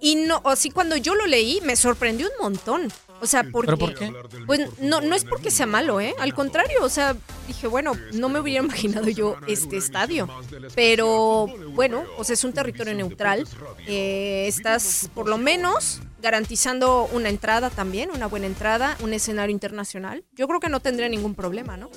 Y 0.00 0.16
no, 0.16 0.40
así 0.46 0.70
cuando 0.70 0.96
yo 0.96 1.14
lo 1.14 1.26
leí 1.26 1.60
me 1.60 1.76
sorprendió 1.76 2.26
un 2.26 2.42
montón. 2.42 2.92
O 3.22 3.26
sea, 3.26 3.44
porque 3.44 3.66
¿Pero 3.66 3.78
por 3.78 3.94
qué? 3.94 4.12
pues 4.46 4.68
no, 4.80 5.00
no 5.00 5.14
es 5.14 5.24
porque 5.24 5.52
sea 5.52 5.64
malo, 5.64 6.00
¿eh? 6.00 6.12
Al 6.18 6.34
contrario, 6.34 6.78
o 6.82 6.88
sea, 6.88 7.16
dije, 7.46 7.68
bueno, 7.68 7.92
no 8.14 8.28
me 8.28 8.40
hubiera 8.40 8.64
imaginado 8.64 9.08
yo 9.08 9.36
este 9.46 9.76
estadio. 9.76 10.28
Pero 10.74 11.46
bueno, 11.70 12.02
o 12.18 12.24
sea, 12.24 12.34
es 12.34 12.42
un 12.42 12.52
territorio 12.52 12.94
neutral. 12.94 13.46
Eh, 13.86 14.46
estás 14.48 15.08
por 15.14 15.28
lo 15.28 15.38
menos 15.38 16.00
garantizando 16.20 17.08
una 17.12 17.28
entrada 17.28 17.70
también, 17.70 18.10
una 18.10 18.26
buena 18.26 18.46
entrada, 18.46 18.96
un 19.00 19.14
escenario 19.14 19.52
internacional. 19.52 20.24
Yo 20.34 20.48
creo 20.48 20.58
que 20.58 20.68
no 20.68 20.80
tendría 20.80 21.08
ningún 21.08 21.36
problema, 21.36 21.76
¿no? 21.76 21.90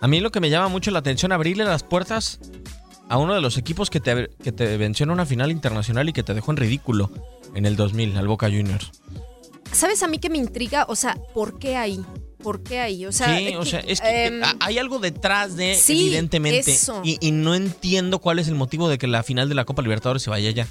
A 0.00 0.08
mí 0.08 0.20
lo 0.20 0.32
que 0.32 0.40
me 0.40 0.48
llama 0.48 0.68
mucho 0.68 0.90
la 0.90 1.00
atención, 1.00 1.32
abrirle 1.32 1.64
las 1.64 1.82
puertas 1.82 2.40
a 3.10 3.18
uno 3.18 3.34
de 3.34 3.42
los 3.42 3.58
equipos 3.58 3.90
que 3.90 4.00
te, 4.00 4.30
que 4.42 4.52
te 4.52 4.78
venció 4.78 5.04
en 5.04 5.10
una 5.10 5.26
final 5.26 5.50
internacional 5.50 6.08
y 6.08 6.14
que 6.14 6.22
te 6.22 6.32
dejó 6.32 6.50
en 6.50 6.56
ridículo 6.56 7.10
en 7.54 7.66
el 7.66 7.76
2000, 7.76 8.16
al 8.16 8.26
Boca 8.26 8.46
Juniors. 8.46 8.90
¿Sabes 9.72 10.02
a 10.02 10.08
mí 10.08 10.18
que 10.18 10.30
me 10.30 10.38
intriga? 10.38 10.86
O 10.88 10.96
sea, 10.96 11.16
¿por 11.34 11.58
qué 11.58 11.76
ahí? 11.76 12.04
¿Por 12.42 12.62
qué 12.62 12.80
ahí? 12.80 13.06
O 13.06 13.12
sea, 13.12 13.36
sí, 13.36 13.54
o 13.54 13.64
sea, 13.64 13.80
es 13.80 14.00
que 14.00 14.26
em, 14.26 14.42
eh, 14.42 14.46
hay 14.60 14.78
algo 14.78 14.98
detrás 14.98 15.56
de, 15.56 15.74
sí, 15.74 16.08
evidentemente. 16.08 16.70
eso. 16.70 17.00
Y, 17.04 17.18
y 17.20 17.30
no 17.30 17.54
entiendo 17.54 18.18
cuál 18.18 18.38
es 18.38 18.48
el 18.48 18.54
motivo 18.54 18.88
de 18.88 18.98
que 18.98 19.06
la 19.06 19.22
final 19.22 19.48
de 19.48 19.54
la 19.54 19.64
Copa 19.64 19.82
Libertadores 19.82 20.22
se 20.22 20.30
vaya 20.30 20.48
allá. 20.48 20.66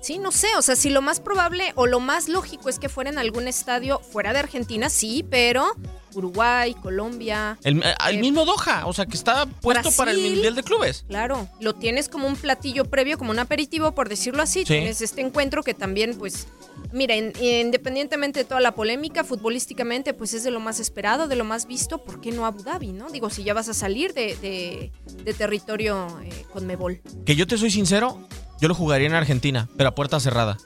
Sí, 0.00 0.18
no 0.18 0.32
sé, 0.32 0.48
o 0.58 0.62
sea, 0.62 0.76
si 0.76 0.90
lo 0.90 1.00
más 1.00 1.20
probable 1.20 1.72
o 1.76 1.86
lo 1.86 2.00
más 2.00 2.28
lógico 2.28 2.68
es 2.68 2.78
que 2.78 2.88
fuera 2.88 3.10
en 3.10 3.18
algún 3.18 3.48
estadio 3.48 4.00
fuera 4.00 4.32
de 4.32 4.40
Argentina, 4.40 4.90
sí, 4.90 5.24
pero 5.30 5.66
Uruguay, 6.14 6.74
Colombia, 6.74 7.58
El, 7.62 7.82
eh, 7.82 7.94
el 8.08 8.16
Eh, 8.16 8.20
mismo 8.20 8.44
Doha, 8.44 8.86
o 8.86 8.92
sea, 8.92 9.06
que 9.06 9.16
está 9.16 9.46
puesto 9.46 9.90
para 9.92 10.10
el. 10.12 10.20
Mundial 10.20 10.54
de 10.54 10.62
Clubes. 10.62 11.04
claro, 11.08 11.48
lo 11.60 11.74
tienes 11.74 12.08
como 12.08 12.26
un 12.26 12.36
platillo 12.36 12.84
previo, 12.86 13.18
como 13.18 13.30
un 13.30 13.38
aperitivo, 13.38 13.92
por 13.92 14.08
decirlo 14.08 14.42
así. 14.42 14.60
Sí. 14.60 14.66
Tienes 14.74 15.00
este 15.00 15.20
encuentro 15.20 15.62
que 15.62 15.74
también, 15.74 16.16
pues, 16.18 16.46
mira, 16.92 17.14
in- 17.16 17.32
independientemente 17.40 18.40
de 18.40 18.44
toda 18.44 18.60
la 18.60 18.74
polémica, 18.74 19.24
futbolísticamente, 19.24 20.14
pues 20.14 20.34
es 20.34 20.44
de 20.44 20.50
lo 20.50 20.60
más 20.60 20.80
esperado, 20.80 21.28
de 21.28 21.36
lo 21.36 21.44
más 21.44 21.66
visto, 21.66 21.98
¿por 22.04 22.20
qué 22.20 22.30
no 22.32 22.46
Abu 22.46 22.62
Dhabi, 22.62 22.92
no? 22.92 23.10
Digo, 23.10 23.30
si 23.30 23.42
ya 23.44 23.54
vas 23.54 23.68
a 23.68 23.74
salir 23.74 24.12
de, 24.14 24.36
de- 24.36 24.92
de 25.24 25.34
territorio 25.34 26.06
eh, 26.22 26.44
con 26.52 26.66
Mebol. 26.66 27.00
Que 27.24 27.36
yo 27.36 27.46
te 27.46 27.56
soy 27.58 27.70
sincero, 27.70 28.26
yo 28.60 28.68
lo 28.68 28.74
jugaría 28.74 29.06
en 29.06 29.14
Argentina, 29.14 29.68
pero 29.76 29.90
a 29.90 29.94
puerta 29.94 30.20
cerrada, 30.20 30.56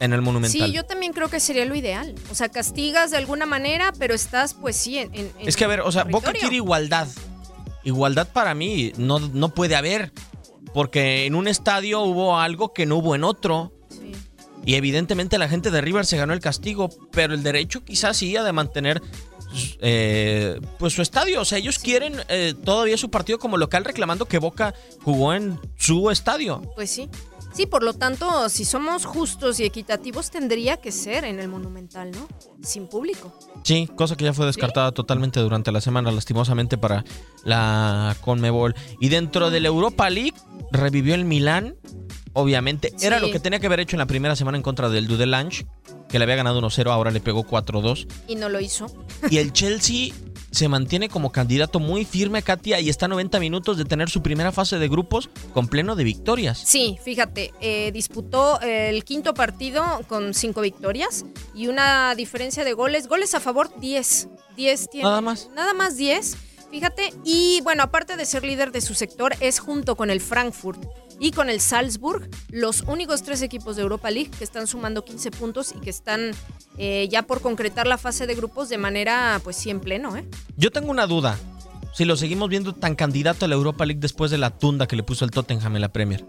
en 0.00 0.12
el 0.12 0.22
Monumental. 0.22 0.68
Sí, 0.68 0.72
yo 0.72 0.84
también 0.84 1.12
creo 1.12 1.28
que 1.28 1.40
sería 1.40 1.64
lo 1.64 1.74
ideal. 1.74 2.14
O 2.30 2.34
sea, 2.34 2.48
castigas 2.48 3.10
de 3.10 3.16
alguna 3.16 3.46
manera, 3.46 3.92
pero 3.98 4.14
estás, 4.14 4.54
pues 4.54 4.76
sí, 4.76 4.98
en. 4.98 5.14
en- 5.14 5.32
Es 5.44 5.56
que 5.56 5.64
a 5.64 5.68
ver, 5.68 5.80
o 5.80 5.90
sea, 5.92 6.04
Boca 6.04 6.32
quiere 6.32 6.56
igualdad. 6.56 7.08
Igualdad 7.84 8.28
para 8.32 8.54
mí 8.54 8.92
no, 8.96 9.18
no 9.18 9.48
puede 9.54 9.74
haber. 9.76 10.12
Porque 10.74 11.24
en 11.26 11.34
un 11.34 11.48
estadio 11.48 12.02
hubo 12.02 12.38
algo 12.38 12.72
que 12.74 12.84
no 12.86 12.96
hubo 12.96 13.14
en 13.14 13.24
otro. 13.24 13.72
Sí. 13.88 14.12
Y 14.66 14.74
evidentemente 14.74 15.38
la 15.38 15.48
gente 15.48 15.70
de 15.70 15.80
River 15.80 16.04
se 16.04 16.16
ganó 16.18 16.32
el 16.34 16.40
castigo. 16.40 16.90
Pero 17.10 17.34
el 17.34 17.42
derecho 17.42 17.84
quizás 17.84 18.16
sí 18.18 18.36
a 18.36 18.42
de 18.44 18.52
mantener 18.52 19.00
eh, 19.80 20.60
pues 20.78 20.92
su 20.92 21.02
estadio. 21.02 21.40
O 21.40 21.44
sea, 21.44 21.58
ellos 21.58 21.78
quieren 21.78 22.14
eh, 22.28 22.54
todavía 22.64 22.96
su 22.98 23.10
partido 23.10 23.38
como 23.38 23.56
local 23.56 23.84
reclamando 23.84 24.26
que 24.26 24.38
Boca 24.38 24.74
jugó 25.02 25.32
en 25.34 25.58
su 25.76 26.10
estadio. 26.10 26.60
Pues 26.74 26.90
sí. 26.90 27.08
Sí, 27.58 27.66
por 27.66 27.82
lo 27.82 27.92
tanto, 27.92 28.48
si 28.48 28.64
somos 28.64 29.04
justos 29.04 29.58
y 29.58 29.64
equitativos, 29.64 30.30
tendría 30.30 30.76
que 30.76 30.92
ser 30.92 31.24
en 31.24 31.40
el 31.40 31.48
Monumental, 31.48 32.12
¿no? 32.12 32.28
Sin 32.62 32.86
público. 32.86 33.36
Sí, 33.64 33.90
cosa 33.96 34.16
que 34.16 34.26
ya 34.26 34.32
fue 34.32 34.46
descartada 34.46 34.92
totalmente 34.92 35.40
durante 35.40 35.72
la 35.72 35.80
semana, 35.80 36.12
lastimosamente 36.12 36.78
para 36.78 37.04
la 37.42 38.16
Conmebol. 38.20 38.76
Y 39.00 39.08
dentro 39.08 39.50
de 39.50 39.58
la 39.58 39.66
Europa 39.66 40.08
League 40.08 40.34
revivió 40.70 41.16
el 41.16 41.24
Milán, 41.24 41.74
obviamente. 42.32 42.94
Era 43.00 43.18
lo 43.18 43.28
que 43.32 43.40
tenía 43.40 43.58
que 43.58 43.66
haber 43.66 43.80
hecho 43.80 43.96
en 43.96 43.98
la 43.98 44.06
primera 44.06 44.36
semana 44.36 44.56
en 44.56 44.62
contra 44.62 44.88
del 44.88 45.08
Dudelange, 45.08 45.66
que 46.08 46.20
le 46.20 46.22
había 46.22 46.36
ganado 46.36 46.62
1-0, 46.62 46.92
ahora 46.92 47.10
le 47.10 47.18
pegó 47.18 47.44
4-2. 47.44 48.06
Y 48.28 48.36
no 48.36 48.48
lo 48.48 48.60
hizo. 48.60 48.86
Y 49.30 49.38
el 49.38 49.52
Chelsea 49.52 50.14
se 50.50 50.68
mantiene 50.68 51.08
como 51.08 51.32
candidato 51.32 51.80
muy 51.80 52.04
firme, 52.04 52.42
Katia, 52.42 52.80
y 52.80 52.88
está 52.88 53.06
a 53.06 53.08
90 53.08 53.40
minutos 53.40 53.76
de 53.76 53.84
tener 53.84 54.10
su 54.10 54.22
primera 54.22 54.52
fase 54.52 54.78
de 54.78 54.88
grupos 54.88 55.28
con 55.52 55.68
pleno 55.68 55.96
de 55.96 56.04
victorias. 56.04 56.62
Sí, 56.64 56.98
fíjate, 57.04 57.52
eh, 57.60 57.90
disputó 57.92 58.60
el 58.60 59.04
quinto 59.04 59.34
partido 59.34 59.84
con 60.08 60.34
cinco 60.34 60.60
victorias 60.60 61.24
y 61.54 61.68
una 61.68 62.14
diferencia 62.14 62.64
de 62.64 62.72
goles. 62.72 63.08
Goles 63.08 63.34
a 63.34 63.40
favor, 63.40 63.70
10. 63.80 64.28
10 64.56 64.90
tiene. 64.90 65.08
Nada 65.08 65.20
más. 65.20 65.48
Nada 65.54 65.74
más 65.74 65.96
10. 65.96 66.36
Fíjate, 66.70 67.14
y 67.24 67.60
bueno, 67.62 67.82
aparte 67.82 68.16
de 68.16 68.26
ser 68.26 68.44
líder 68.44 68.72
de 68.72 68.80
su 68.80 68.94
sector, 68.94 69.34
es 69.40 69.58
junto 69.58 69.96
con 69.96 70.10
el 70.10 70.20
Frankfurt 70.20 70.82
y 71.18 71.32
con 71.32 71.50
el 71.50 71.60
Salzburg 71.60 72.28
los 72.50 72.82
únicos 72.82 73.22
tres 73.22 73.42
equipos 73.42 73.76
de 73.76 73.82
Europa 73.82 74.10
League 74.10 74.30
que 74.30 74.44
están 74.44 74.66
sumando 74.66 75.04
15 75.04 75.30
puntos 75.32 75.74
y 75.76 75.80
que 75.80 75.90
están 75.90 76.32
eh, 76.76 77.08
ya 77.10 77.22
por 77.22 77.40
concretar 77.40 77.86
la 77.86 77.98
fase 77.98 78.26
de 78.26 78.34
grupos 78.34 78.68
de 78.68 78.78
manera, 78.78 79.40
pues 79.42 79.56
sí, 79.56 79.70
en 79.70 79.80
pleno, 79.80 80.16
¿eh? 80.16 80.24
Yo 80.56 80.70
tengo 80.70 80.90
una 80.90 81.06
duda. 81.06 81.38
Si 81.92 82.04
lo 82.04 82.16
seguimos 82.16 82.48
viendo 82.48 82.74
tan 82.74 82.94
candidato 82.94 83.44
a 83.44 83.48
la 83.48 83.54
Europa 83.54 83.84
League 83.84 84.00
después 84.00 84.30
de 84.30 84.38
la 84.38 84.50
tunda 84.50 84.86
que 84.86 84.96
le 84.96 85.02
puso 85.02 85.24
el 85.24 85.30
Tottenham 85.30 85.74
en 85.74 85.80
la 85.80 85.88
Premier. 85.88 86.24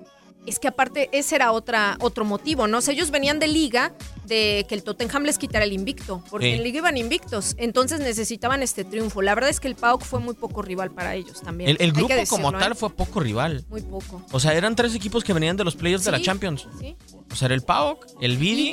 Es 0.50 0.60
que 0.60 0.68
aparte 0.68 1.10
ese 1.12 1.36
era 1.36 1.52
otra, 1.52 1.98
otro 2.02 2.26
motivo, 2.26 2.68
¿no? 2.68 2.80
O 2.80 2.82
sea, 2.82 2.94
ellos 2.94 3.12
venían 3.12 3.40
de 3.40 3.48
liga 3.48 3.94
de 4.26 4.66
que 4.68 4.76
el 4.76 4.84
Tottenham 4.84 5.24
les 5.24 5.38
quitara 5.38 5.64
el 5.66 5.74
invicto, 5.74 6.24
porque 6.30 6.48
Sí. 6.48 6.54
en 6.54 6.64
liga 6.64 6.80
iban 6.80 6.98
invictos, 6.98 7.56
entonces 7.58 8.00
necesitaban 8.00 8.62
este 8.62 8.84
triunfo. 8.84 9.22
La 9.22 9.34
verdad 9.36 9.50
es 9.50 9.60
que 9.60 9.68
el 9.68 9.76
PAOK 9.76 10.04
fue 10.04 10.20
muy 10.20 10.34
poco 10.36 10.62
rival 10.62 10.92
para 10.92 11.16
ellos 11.16 11.42
también. 11.42 11.70
El, 11.70 11.78
el 11.80 11.92
grupo 11.94 12.14
decirlo, 12.14 12.44
como 12.44 12.58
¿eh? 12.58 12.60
tal 12.60 12.76
fue 12.76 12.90
poco 12.90 13.20
rival. 13.20 13.66
Muy 13.70 13.82
poco. 13.82 14.22
O 14.32 14.40
sea, 14.40 14.54
eran 14.54 14.76
tres 14.76 14.94
equipos 14.96 15.24
que 15.24 15.34
venían 15.34 15.56
de 15.58 15.64
los 15.64 15.76
playoffs 15.76 16.06
de 16.06 16.12
la 16.12 16.22
Champions. 16.22 16.68
Sí. 16.80 16.96
O 17.32 17.36
sea, 17.36 17.48
era 17.48 17.56
el 17.56 17.62
PAOK, 17.62 18.06
el 18.22 18.38
Vidi 18.38 18.70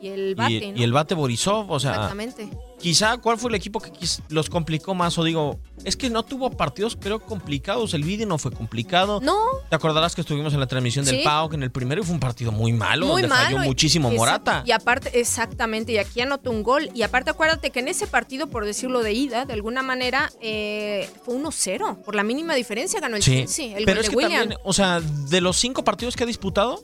Y, 0.00 0.06
y 0.06 0.08
el 0.08 0.30
y, 0.30 0.34
bate, 0.34 0.72
¿no? 0.72 0.78
y 0.78 0.82
el 0.82 0.92
Bate 0.92 1.14
Borisov. 1.14 1.70
O 1.70 1.80
sea, 1.80 1.92
Exactamente. 1.92 2.48
Quizá 2.84 3.16
cuál 3.16 3.38
fue 3.38 3.48
el 3.48 3.54
equipo 3.54 3.80
que 3.80 3.90
los 4.28 4.50
complicó 4.50 4.94
más. 4.94 5.16
O 5.16 5.24
digo, 5.24 5.58
es 5.84 5.96
que 5.96 6.10
no 6.10 6.22
tuvo 6.22 6.50
partidos, 6.50 6.98
creo, 7.00 7.18
complicados. 7.18 7.94
El 7.94 8.02
Vidi 8.04 8.26
no 8.26 8.36
fue 8.36 8.50
complicado. 8.52 9.20
No, 9.22 9.38
¿Te 9.70 9.74
acordarás 9.76 10.14
que 10.14 10.20
estuvimos 10.20 10.52
en 10.52 10.60
la 10.60 10.66
transmisión 10.66 11.06
del 11.06 11.16
Sí. 11.16 11.24
PAOK 11.24 11.54
en 11.54 11.62
el 11.62 11.70
primero 11.70 12.04
fue 12.04 12.12
un 12.12 12.20
partido 12.20 12.52
muy 12.52 12.74
malo, 12.74 13.06
muy 13.06 13.22
donde 13.22 13.28
malo. 13.34 13.56
falló 13.56 13.66
muchísimo 13.68 14.12
y- 14.12 14.16
Morata? 14.16 14.62
Y 14.66 14.72
aparte, 14.72 15.18
exactamente, 15.18 15.92
y 15.92 15.96
aquí 15.96 16.20
anotó 16.20 16.50
un 16.50 16.62
gol. 16.62 16.90
Y 16.92 17.00
aparte, 17.04 17.30
acuérdate 17.30 17.70
que 17.70 17.80
en 17.80 17.88
ese 17.88 18.06
partido, 18.06 18.48
por 18.48 18.66
decirlo 18.66 19.02
de 19.02 19.14
ida, 19.14 19.46
de 19.46 19.54
alguna 19.54 19.82
manera, 19.82 20.30
eh, 20.42 21.08
fue 21.24 21.36
1-0. 21.36 22.02
Por 22.04 22.14
la 22.14 22.22
mínima 22.22 22.54
diferencia 22.54 23.00
ganó 23.00 23.16
el 23.16 23.22
Sí, 23.22 23.32
Chelsea. 23.38 23.78
El 23.78 23.86
pero 23.86 23.96
gol 23.96 24.04
es 24.04 24.04
de 24.04 24.10
que 24.10 24.16
William. 24.16 24.40
también, 24.42 24.60
o 24.62 24.72
sea, 24.74 25.00
de 25.00 25.40
los 25.40 25.56
cinco 25.56 25.84
partidos 25.84 26.16
que 26.16 26.24
ha 26.24 26.26
disputado, 26.26 26.82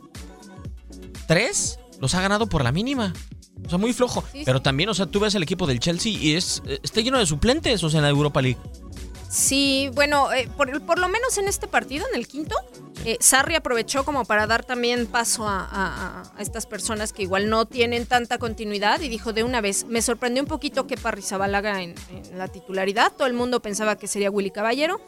tres 1.27 1.79
los 2.01 2.15
ha 2.15 2.23
ganado 2.23 2.47
por 2.49 2.65
la 2.65 2.73
mínima. 2.73 3.13
O 3.65 3.69
sea, 3.69 3.79
muy 3.79 3.93
flojo. 3.93 4.25
Sí, 4.33 4.43
pero 4.45 4.61
también, 4.63 4.89
o 4.89 4.95
sea, 4.95 5.07
tú 5.07 5.21
ves 5.21 5.35
el 5.35 5.43
equipo 5.43 5.67
del 5.67 5.79
Chelsea 5.81 6.13
y 6.13 6.35
es 6.35 6.63
eh, 6.67 6.79
está 6.83 7.01
lleno 7.01 7.19
de 7.19 7.27
suplentes, 7.27 7.83
o 7.85 7.91
sea, 7.91 7.99
en 7.99 8.05
la 8.05 8.11
Europa 8.11 8.43
League. 8.43 8.59
Sí, 9.29 9.89
bueno, 9.95 10.33
eh, 10.33 10.49
por, 10.57 10.83
por 10.85 10.99
lo 10.99 11.09
menos 11.09 11.39
en 11.39 11.47
este 11.47 11.69
partido, 11.69 12.05
en 12.13 12.19
el 12.19 12.27
quinto, 12.27 12.57
eh, 13.05 13.17
Sarri 13.21 13.55
aprovechó 13.55 14.05
como 14.05 14.25
para 14.25 14.49
dar 14.49 14.65
también 14.65 15.07
paso 15.07 15.47
a, 15.47 15.61
a- 15.71 16.23
a 16.37 16.43
estas 16.43 16.67
personas 16.67 17.13
que 17.13 17.23
igual 17.23 17.49
no 17.49 17.65
tienen 17.67 18.07
tanta 18.07 18.39
continuidad 18.39 19.01
y 19.01 19.09
dijo 19.09 19.33
de 19.33 19.45
una 19.45 19.61
vez, 19.61 19.85
me 19.85 20.03
sorprendió 20.03 20.43
un 20.43 20.49
poquito 20.49 20.89
que 20.89 20.97
Parrizabalaga 20.97 21.81
en, 21.83 21.95
en 22.11 22.39
la 22.39 22.49
titularidad, 22.49 23.13
todo 23.17 23.29
el 23.29 23.35
mundo 23.35 23.61
pensaba 23.63 23.97
que 23.97 24.09
sería 24.09 24.33
Willy 24.33 24.51
Caballero, 24.51 25.01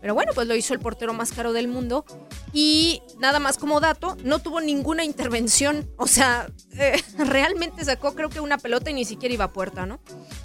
pero 0.00 0.14
bueno, 0.14 0.32
pues 0.34 0.46
lo 0.46 0.54
hizo 0.54 0.74
el 0.74 0.80
portero 0.80 1.12
más 1.12 1.32
caro 1.32 1.52
del 1.52 1.68
mundo 1.68 2.04
y 2.52 3.02
nada 3.18 3.38
más 3.38 3.58
como 3.58 3.80
dato, 3.80 4.16
no 4.24 4.38
tuvo 4.38 4.60
ninguna 4.60 5.04
intervención, 5.04 5.88
o 5.96 6.06
sea, 6.06 6.48
eh, 6.78 7.02
realmente 7.18 7.84
sacó 7.84 8.14
creo 8.14 8.28
que 8.28 8.40
una 8.40 8.58
pelota 8.58 8.90
y 8.90 8.94
ni 8.94 9.04
siquiera 9.04 9.34
iba 9.34 9.44
a 9.44 9.52
puerta, 9.52 9.86
¿no? 9.86 10.00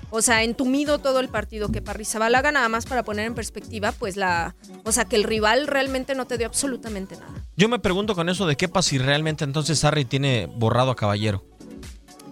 O 0.10 0.22
sea, 0.22 0.44
entumido 0.44 1.00
todo 1.00 1.20
el 1.20 1.30
partido 1.30 1.70
que 1.70 1.82
Parrizabalaga 1.82 2.52
nada 2.52 2.70
más 2.70 2.86
para 2.86 3.04
poner 3.04 3.26
en 3.26 3.34
perspectiva, 3.34 3.92
pues 3.92 4.16
la, 4.16 4.56
o 4.84 4.92
sea, 4.92 5.06
que 5.06 5.16
el 5.16 5.24
rival 5.24 5.66
realmente 5.66 6.14
no 6.14 6.28
te 6.28 6.38
dio 6.38 6.46
absolutamente 6.46 7.16
nada. 7.16 7.34
Yo 7.56 7.68
me 7.68 7.80
pregunto 7.80 8.14
con 8.14 8.30
eso 8.30 8.46
de 8.46 8.56
qué 8.56 8.68
pasa 8.68 8.90
si 8.90 8.98
realmente 8.98 9.44
entonces 9.44 9.80
Sarri 9.80 10.06
tiene 10.06 10.48
borrado 10.48 10.92
a 10.92 10.96
Caballero. 10.96 11.44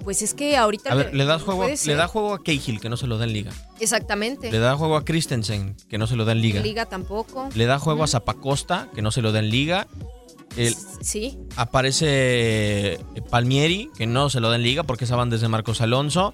Pues 0.03 0.21
es 0.21 0.33
que 0.33 0.57
ahorita 0.57 0.91
A 0.91 0.95
ver, 0.95 1.13
le 1.13 1.25
da 1.25 1.37
juego, 1.39 1.65
le 1.67 1.95
da 1.95 2.07
juego 2.07 2.33
a 2.33 2.43
Cahill, 2.43 2.79
que 2.79 2.89
no 2.89 2.97
se 2.97 3.07
lo 3.07 3.17
da 3.17 3.25
en 3.25 3.33
liga. 3.33 3.51
Exactamente. 3.79 4.51
Le 4.51 4.59
da 4.59 4.75
juego 4.75 4.95
a 4.95 5.05
Christensen, 5.05 5.75
que 5.89 5.97
no 5.97 6.07
se 6.07 6.15
lo 6.15 6.25
da 6.25 6.31
en 6.31 6.41
liga. 6.41 6.61
Liga 6.61 6.85
tampoco. 6.85 7.49
Le 7.55 7.65
da 7.65 7.79
juego 7.79 8.03
a 8.03 8.07
Zapacosta, 8.07 8.89
que 8.95 9.01
no 9.01 9.11
se 9.11 9.21
lo 9.21 9.31
da 9.31 9.39
en 9.39 9.49
liga. 9.49 9.87
El- 10.57 10.75
Sí. 11.01 11.37
aparece 11.55 12.05
eh, 12.09 12.99
Palmieri, 13.29 13.89
que 13.97 14.05
no 14.07 14.29
se 14.29 14.39
lo 14.41 14.49
da 14.49 14.55
en 14.57 14.63
liga 14.63 14.83
porque 14.83 15.05
estaban 15.05 15.29
desde 15.29 15.47
Marcos 15.47 15.81
Alonso. 15.81 16.33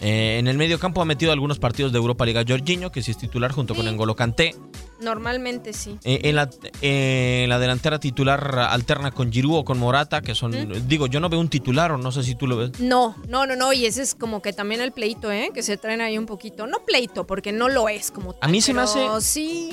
Eh, 0.00 0.38
en 0.38 0.46
el 0.46 0.56
medio 0.56 0.78
campo 0.78 1.02
ha 1.02 1.04
metido 1.04 1.32
algunos 1.32 1.58
partidos 1.58 1.90
de 1.92 1.98
Europa 1.98 2.24
Liga 2.24 2.44
Jorginho, 2.46 2.92
que 2.92 3.02
sí 3.02 3.10
es 3.10 3.18
titular 3.18 3.50
junto 3.50 3.74
con 3.74 3.88
Engolo 3.88 4.14
Kanté. 4.14 4.54
Normalmente 5.00 5.72
sí. 5.72 5.96
Eh, 6.04 6.20
en, 6.24 6.36
la, 6.36 6.48
eh, 6.82 7.40
en 7.44 7.48
la 7.50 7.58
delantera 7.58 7.98
titular 7.98 8.58
alterna 8.70 9.10
con 9.10 9.32
Giroud 9.32 9.58
o 9.58 9.64
con 9.64 9.78
Morata, 9.78 10.20
que 10.22 10.34
son... 10.34 10.52
Digo, 10.88 11.06
yo 11.08 11.18
no 11.20 11.28
veo 11.28 11.40
un 11.40 11.48
titular 11.48 11.92
o 11.92 11.98
no 11.98 12.12
sé 12.12 12.22
si 12.22 12.34
tú 12.36 12.46
lo 12.46 12.56
ves. 12.56 12.78
No, 12.80 13.16
no, 13.28 13.44
no, 13.46 13.56
no, 13.56 13.72
y 13.72 13.86
ese 13.86 14.02
es 14.02 14.14
como 14.14 14.40
que 14.42 14.52
también 14.52 14.80
el 14.80 14.92
pleito, 14.92 15.30
¿eh? 15.32 15.50
Que 15.52 15.62
se 15.62 15.76
traen 15.76 16.00
ahí 16.00 16.16
un 16.16 16.26
poquito. 16.26 16.66
No 16.68 16.78
pleito, 16.84 17.26
porque 17.26 17.50
no 17.52 17.68
lo 17.68 17.88
es 17.88 18.10
como 18.12 18.36
A 18.40 18.48
mí 18.48 18.60
se 18.60 18.72
me 18.74 18.82
hace- 18.82 19.06
Sí. 19.20 19.68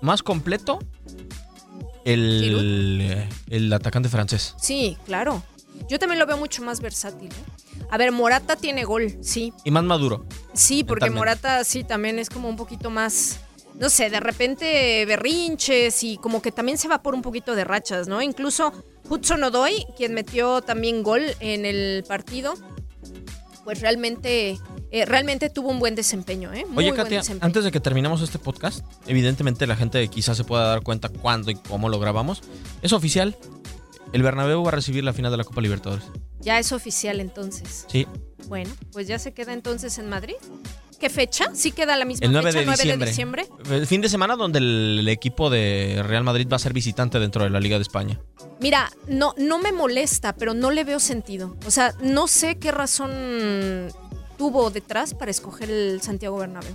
Más 0.00 0.22
completo 0.22 0.78
el, 2.04 3.26
el 3.50 3.72
atacante 3.72 4.08
francés. 4.08 4.54
Sí, 4.58 4.96
claro. 5.06 5.42
Yo 5.88 5.98
también 5.98 6.18
lo 6.18 6.26
veo 6.26 6.36
mucho 6.36 6.62
más 6.62 6.80
versátil. 6.80 7.30
¿eh? 7.30 7.82
A 7.90 7.96
ver, 7.96 8.12
Morata 8.12 8.56
tiene 8.56 8.84
gol, 8.84 9.16
sí. 9.22 9.52
Y 9.64 9.70
más 9.70 9.84
maduro. 9.84 10.26
Sí, 10.52 10.84
porque. 10.84 11.10
Morata 11.10 11.64
sí 11.64 11.84
también 11.84 12.18
es 12.18 12.28
como 12.28 12.48
un 12.48 12.56
poquito 12.56 12.90
más, 12.90 13.40
no 13.74 13.88
sé, 13.88 14.10
de 14.10 14.20
repente 14.20 15.04
berrinches 15.06 16.02
y 16.02 16.18
como 16.18 16.42
que 16.42 16.52
también 16.52 16.78
se 16.78 16.88
va 16.88 17.02
por 17.02 17.14
un 17.14 17.22
poquito 17.22 17.54
de 17.54 17.64
rachas, 17.64 18.08
¿no? 18.08 18.20
Incluso 18.20 18.72
Hudson 19.08 19.42
Odoy, 19.44 19.86
quien 19.96 20.12
metió 20.14 20.60
también 20.60 21.02
gol 21.02 21.22
en 21.40 21.64
el 21.64 22.04
partido, 22.06 22.54
pues 23.64 23.80
realmente, 23.80 24.58
eh, 24.90 25.04
realmente 25.06 25.48
tuvo 25.48 25.68
un 25.70 25.78
buen 25.78 25.94
desempeño, 25.94 26.52
¿eh? 26.52 26.64
Muy 26.66 26.84
Oye, 26.84 26.90
buen 26.90 27.02
Katia, 27.02 27.18
desempeño. 27.18 27.46
antes 27.46 27.64
de 27.64 27.70
que 27.70 27.80
terminemos 27.80 28.20
este 28.20 28.38
podcast, 28.38 28.84
evidentemente 29.06 29.66
la 29.66 29.76
gente 29.76 30.06
quizás 30.08 30.36
se 30.36 30.44
pueda 30.44 30.64
dar 30.64 30.82
cuenta 30.82 31.08
cuándo 31.08 31.50
y 31.50 31.54
cómo 31.54 31.88
lo 31.88 31.98
grabamos. 31.98 32.42
Es 32.82 32.92
oficial. 32.92 33.36
El 34.12 34.22
Bernabéu 34.22 34.62
va 34.62 34.68
a 34.70 34.72
recibir 34.72 35.04
la 35.04 35.12
final 35.12 35.30
de 35.30 35.36
la 35.36 35.44
Copa 35.44 35.60
Libertadores. 35.60 36.04
Ya 36.40 36.58
es 36.58 36.72
oficial 36.72 37.20
entonces. 37.20 37.84
Sí, 37.88 38.06
Bueno, 38.46 38.70
pues 38.92 39.06
ya 39.06 39.18
se 39.18 39.32
queda 39.34 39.52
entonces 39.52 39.98
en 39.98 40.08
Madrid. 40.08 40.36
¿Qué 40.98 41.10
fecha? 41.10 41.50
¿Sí 41.54 41.70
queda 41.70 41.96
la 41.96 42.04
misma 42.04 42.26
el 42.26 42.32
9 42.32 42.50
fecha? 42.52 42.64
de 42.64 42.70
diciembre. 42.72 43.08
diciembre. 43.08 43.46
El 43.70 43.86
fin 43.86 44.00
de 44.00 44.08
semana 44.08 44.34
donde 44.34 44.58
el, 44.58 44.96
el 45.00 45.08
equipo 45.08 45.48
de 45.48 46.02
Real 46.04 46.24
Madrid 46.24 46.48
va 46.50 46.56
a 46.56 46.58
ser 46.58 46.72
visitante 46.72 47.20
dentro 47.20 47.44
de 47.44 47.50
la 47.50 47.60
Liga 47.60 47.76
de 47.76 47.82
España. 47.82 48.18
Mira, 48.60 48.90
no, 49.06 49.32
no 49.36 49.58
me 49.60 49.70
molesta, 49.70 50.34
pero 50.34 50.54
no 50.54 50.72
le 50.72 50.82
veo 50.82 50.98
sentido. 50.98 51.56
O 51.66 51.70
sea, 51.70 51.94
no 52.00 52.26
sé 52.26 52.58
qué 52.58 52.72
razón 52.72 53.92
tuvo 54.36 54.70
detrás 54.70 55.14
para 55.14 55.30
escoger 55.30 55.70
el 55.70 56.00
Santiago 56.00 56.38
Bernabéu. 56.38 56.74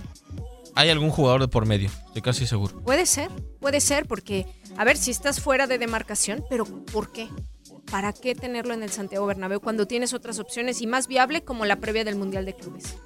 Hay 0.74 0.90
algún 0.90 1.10
jugador 1.10 1.40
de 1.40 1.48
por 1.48 1.66
medio, 1.66 1.88
estoy 2.06 2.22
casi 2.22 2.46
seguro. 2.46 2.80
Puede 2.82 3.06
ser, 3.06 3.30
puede 3.60 3.80
ser, 3.80 4.06
porque, 4.06 4.46
a 4.76 4.84
ver, 4.84 4.96
si 4.96 5.10
estás 5.10 5.40
fuera 5.40 5.66
de 5.66 5.78
demarcación, 5.78 6.44
pero 6.50 6.64
¿por 6.64 7.12
qué? 7.12 7.28
¿Para 7.90 8.12
qué 8.12 8.34
tenerlo 8.34 8.74
en 8.74 8.82
el 8.82 8.90
Santiago 8.90 9.26
Bernabéu 9.26 9.60
cuando 9.60 9.86
tienes 9.86 10.14
otras 10.14 10.38
opciones 10.38 10.80
y 10.80 10.86
más 10.86 11.06
viable 11.06 11.44
como 11.44 11.64
la 11.64 11.76
previa 11.76 12.04
del 12.04 12.16
Mundial 12.16 12.44
de 12.44 12.54
Clubes? 12.54 12.96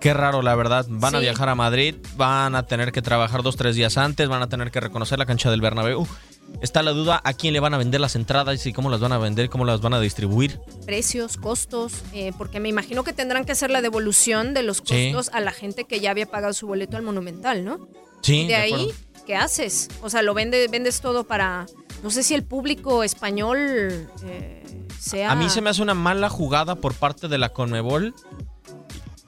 Qué 0.00 0.14
raro, 0.14 0.42
la 0.42 0.54
verdad. 0.54 0.86
Van 0.88 1.14
a 1.14 1.18
viajar 1.18 1.48
a 1.48 1.54
Madrid, 1.54 1.96
van 2.16 2.54
a 2.54 2.66
tener 2.66 2.92
que 2.92 3.02
trabajar 3.02 3.42
dos, 3.42 3.56
tres 3.56 3.74
días 3.74 3.96
antes, 3.98 4.28
van 4.28 4.42
a 4.42 4.48
tener 4.48 4.70
que 4.70 4.80
reconocer 4.80 5.18
la 5.18 5.26
cancha 5.26 5.50
del 5.50 5.60
Bernabéu. 5.60 6.06
Está 6.64 6.82
la 6.82 6.92
duda 6.92 7.20
a 7.22 7.34
quién 7.34 7.52
le 7.52 7.60
van 7.60 7.74
a 7.74 7.78
vender 7.78 8.00
las 8.00 8.16
entradas 8.16 8.64
y 8.66 8.72
cómo 8.72 8.88
las 8.88 8.98
van 8.98 9.12
a 9.12 9.18
vender, 9.18 9.50
cómo 9.50 9.66
las 9.66 9.82
van 9.82 9.92
a 9.92 10.00
distribuir. 10.00 10.58
Precios, 10.86 11.36
costos, 11.36 11.92
eh, 12.14 12.32
porque 12.38 12.58
me 12.58 12.70
imagino 12.70 13.04
que 13.04 13.12
tendrán 13.12 13.44
que 13.44 13.52
hacer 13.52 13.70
la 13.70 13.82
devolución 13.82 14.54
de 14.54 14.62
los 14.62 14.78
Sí. 14.78 15.12
costos 15.12 15.34
a 15.34 15.40
la 15.40 15.52
gente 15.52 15.84
que 15.84 16.00
ya 16.00 16.10
había 16.10 16.24
pagado 16.24 16.54
su 16.54 16.66
boleto 16.66 16.96
al 16.96 17.02
Monumental, 17.02 17.66
¿no? 17.66 17.86
Sí, 18.22 18.42
de, 18.42 18.48
de 18.48 18.54
ahí, 18.54 18.72
acuerdo. 18.72 18.94
¿qué 19.26 19.36
haces? 19.36 19.88
O 20.02 20.08
sea, 20.08 20.22
lo 20.22 20.32
vende, 20.32 20.66
vendes 20.68 21.02
todo 21.02 21.24
para. 21.24 21.66
No 22.02 22.10
sé 22.10 22.22
si 22.22 22.32
el 22.34 22.44
público 22.44 23.04
español 23.04 24.08
eh, 24.24 24.62
sea. 24.98 25.32
A 25.32 25.34
mí 25.36 25.50
se 25.50 25.60
me 25.60 25.68
hace 25.68 25.82
una 25.82 25.94
mala 25.94 26.30
jugada 26.30 26.76
por 26.76 26.94
parte 26.94 27.28
de 27.28 27.36
la 27.36 27.50
Conmebol 27.50 28.14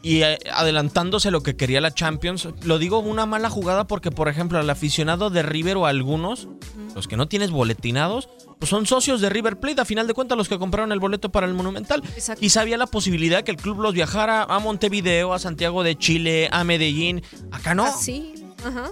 y 0.06 0.22
eh, 0.22 0.38
adelantándose 0.52 1.32
lo 1.32 1.42
que 1.42 1.56
quería 1.56 1.80
la 1.80 1.92
Champions. 1.92 2.48
Lo 2.62 2.78
digo 2.78 3.00
una 3.00 3.26
mala 3.26 3.50
jugada 3.50 3.88
porque, 3.88 4.12
por 4.12 4.28
ejemplo, 4.28 4.58
al 4.60 4.70
aficionado 4.70 5.30
de 5.30 5.42
River 5.42 5.78
o 5.78 5.86
a 5.86 5.88
algunos, 5.88 6.46
los 6.94 7.08
que 7.08 7.16
no 7.16 7.26
tienes 7.26 7.50
boletinados, 7.50 8.28
pues 8.60 8.70
son 8.70 8.86
socios 8.86 9.20
de 9.20 9.30
River 9.30 9.58
Plate. 9.58 9.80
A 9.80 9.84
final 9.84 10.06
de 10.06 10.14
cuentas, 10.14 10.38
los 10.38 10.48
que 10.48 10.60
compraron 10.60 10.92
el 10.92 11.00
boleto 11.00 11.32
para 11.32 11.48
el 11.48 11.54
Monumental. 11.54 12.04
Exacto. 12.14 12.40
Quizá 12.40 12.60
había 12.60 12.78
la 12.78 12.86
posibilidad 12.86 13.42
que 13.42 13.50
el 13.50 13.56
club 13.56 13.80
los 13.80 13.94
viajara 13.94 14.44
a 14.44 14.58
Montevideo, 14.60 15.32
a 15.34 15.40
Santiago 15.40 15.82
de 15.82 15.98
Chile, 15.98 16.48
a 16.52 16.62
Medellín. 16.62 17.22
Acá 17.50 17.74
no. 17.74 17.84
Así, 17.86 18.32
ajá. 18.64 18.90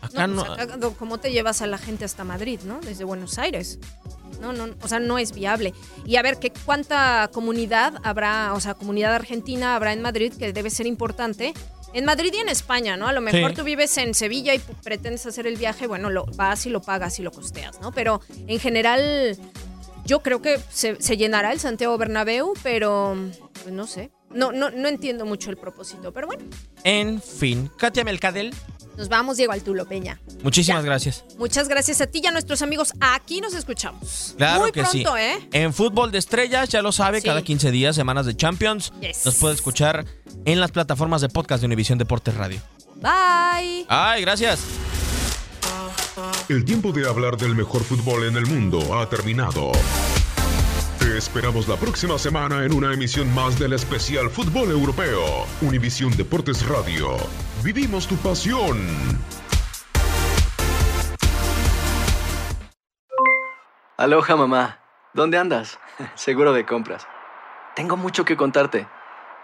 Acá 0.00 0.26
No, 0.28 0.34
no. 0.36 0.44
pues 0.46 0.60
acá, 0.60 0.78
¿Cómo 0.96 1.18
te 1.18 1.32
llevas 1.32 1.60
a 1.60 1.66
la 1.66 1.76
gente 1.76 2.04
hasta 2.04 2.22
Madrid, 2.22 2.60
no? 2.64 2.78
Desde 2.80 3.02
Buenos 3.02 3.36
Aires. 3.38 3.80
No, 4.40 4.52
no, 4.52 4.74
o 4.82 4.88
sea, 4.88 4.98
no 5.00 5.18
es 5.18 5.32
viable. 5.32 5.74
Y 6.06 6.16
a 6.16 6.22
ver, 6.22 6.38
¿qué, 6.38 6.52
¿cuánta 6.64 7.28
comunidad 7.32 7.94
habrá, 8.02 8.54
o 8.54 8.60
sea, 8.60 8.74
comunidad 8.74 9.14
argentina 9.14 9.76
habrá 9.76 9.92
en 9.92 10.00
Madrid 10.02 10.32
que 10.38 10.52
debe 10.52 10.70
ser 10.70 10.86
importante? 10.86 11.52
En 11.92 12.04
Madrid 12.04 12.32
y 12.32 12.38
en 12.38 12.48
España, 12.48 12.96
¿no? 12.96 13.08
A 13.08 13.12
lo 13.12 13.20
mejor 13.20 13.50
Sí. 13.50 13.56
tú 13.56 13.64
vives 13.64 13.96
en 13.98 14.14
Sevilla 14.14 14.54
y 14.54 14.60
pretendes 14.84 15.26
hacer 15.26 15.46
el 15.46 15.56
viaje, 15.56 15.86
bueno, 15.88 16.08
lo 16.08 16.24
vas 16.36 16.64
y 16.66 16.70
lo 16.70 16.80
pagas 16.80 17.18
y 17.18 17.22
lo 17.22 17.32
costeas, 17.32 17.80
¿no? 17.80 17.90
Pero 17.92 18.20
en 18.46 18.60
general, 18.60 19.36
yo 20.04 20.20
creo 20.22 20.40
que 20.40 20.60
se, 20.70 21.00
se 21.02 21.16
llenará 21.16 21.52
el 21.52 21.58
Santiago 21.60 21.98
Bernabéu, 21.98 22.54
pero 22.62 23.16
pues 23.62 23.74
no 23.74 23.86
sé. 23.86 24.10
No, 24.32 24.52
no, 24.52 24.70
no 24.70 24.86
entiendo 24.86 25.26
mucho 25.26 25.50
el 25.50 25.56
propósito, 25.56 26.12
pero 26.12 26.28
bueno. 26.28 26.44
En 26.84 27.20
fin, 27.20 27.68
Katia 27.76 28.04
Melcadel, 28.04 28.54
Nos 29.00 29.08
vamos, 29.08 29.38
Diego 29.38 29.52
Altulo 29.54 29.86
Peña. 29.88 30.20
muchísimas 30.42 30.84
gracias. 30.84 31.24
Muchas 31.38 31.68
gracias 31.68 32.02
a 32.02 32.06
ti 32.06 32.20
y 32.22 32.26
a 32.26 32.32
nuestros 32.32 32.60
amigos. 32.60 32.92
Aquí 33.00 33.40
nos 33.40 33.54
escuchamos. 33.54 34.34
Claro 34.36 34.60
Muy 34.60 34.72
que 34.72 34.82
pronto, 34.82 35.14
sí. 35.16 35.20
¿eh? 35.22 35.48
En 35.52 35.72
Fútbol 35.72 36.12
de 36.12 36.18
Estrellas, 36.18 36.68
ya 36.68 36.82
lo 36.82 36.92
sabe, 36.92 37.22
Sí. 37.22 37.26
cada 37.26 37.40
15 37.40 37.70
días, 37.70 37.96
semanas 37.96 38.26
de 38.26 38.36
Champions. 38.36 38.92
Yes. 39.00 39.24
Nos 39.24 39.36
puede 39.36 39.54
escuchar 39.54 40.04
en 40.44 40.60
las 40.60 40.70
plataformas 40.70 41.22
de 41.22 41.30
podcast 41.30 41.62
de 41.62 41.66
Univisión 41.66 41.96
Deportes 41.98 42.34
Radio. 42.34 42.60
Bye. 42.96 43.86
Ay, 43.88 44.20
gracias. 44.20 44.60
El 46.50 46.66
tiempo 46.66 46.92
de 46.92 47.08
hablar 47.08 47.38
del 47.38 47.54
mejor 47.54 47.82
fútbol 47.82 48.24
en 48.26 48.36
el 48.36 48.44
mundo 48.44 48.98
ha 49.00 49.08
terminado. 49.08 49.72
Esperamos 51.20 51.68
la 51.68 51.76
próxima 51.76 52.16
semana 52.16 52.64
en 52.64 52.72
una 52.72 52.94
emisión 52.94 53.30
más 53.34 53.58
del 53.58 53.74
especial 53.74 54.30
Fútbol 54.30 54.70
Europeo. 54.70 55.20
Univisión 55.60 56.16
Deportes 56.16 56.66
Radio. 56.66 57.18
Vivimos 57.62 58.06
tu 58.06 58.16
pasión. 58.16 58.78
Aloha 63.98 64.34
mamá, 64.34 64.78
¿dónde 65.12 65.36
andas? 65.36 65.78
Seguro 66.14 66.54
de 66.54 66.64
compras. 66.64 67.06
Tengo 67.76 67.98
mucho 67.98 68.24
que 68.24 68.38
contarte. 68.38 68.88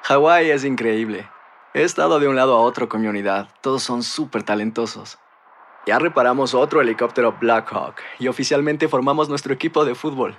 Hawái 0.05 0.49
es 0.49 0.65
increíble. 0.65 1.29
He 1.75 1.83
estado 1.83 2.19
de 2.19 2.27
un 2.27 2.37
lado 2.37 2.57
a 2.57 2.61
otro 2.61 2.89
con 2.89 3.03
mi 3.03 3.09
unidad. 3.09 3.51
Todos 3.61 3.83
son 3.83 4.03
súper 4.03 4.45
talentosos. 4.45 5.19
Ya 5.87 5.99
reparamos 5.99 6.55
otro 6.55 6.81
helicóptero 6.81 7.37
Blackhawk 7.39 7.97
y 8.19 8.29
oficialmente 8.29 8.89
formamos 8.89 9.29
nuestro 9.29 9.53
equipo 9.53 9.85
de 9.85 9.95
fútbol. 9.95 10.39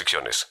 restricciones. 0.01 0.47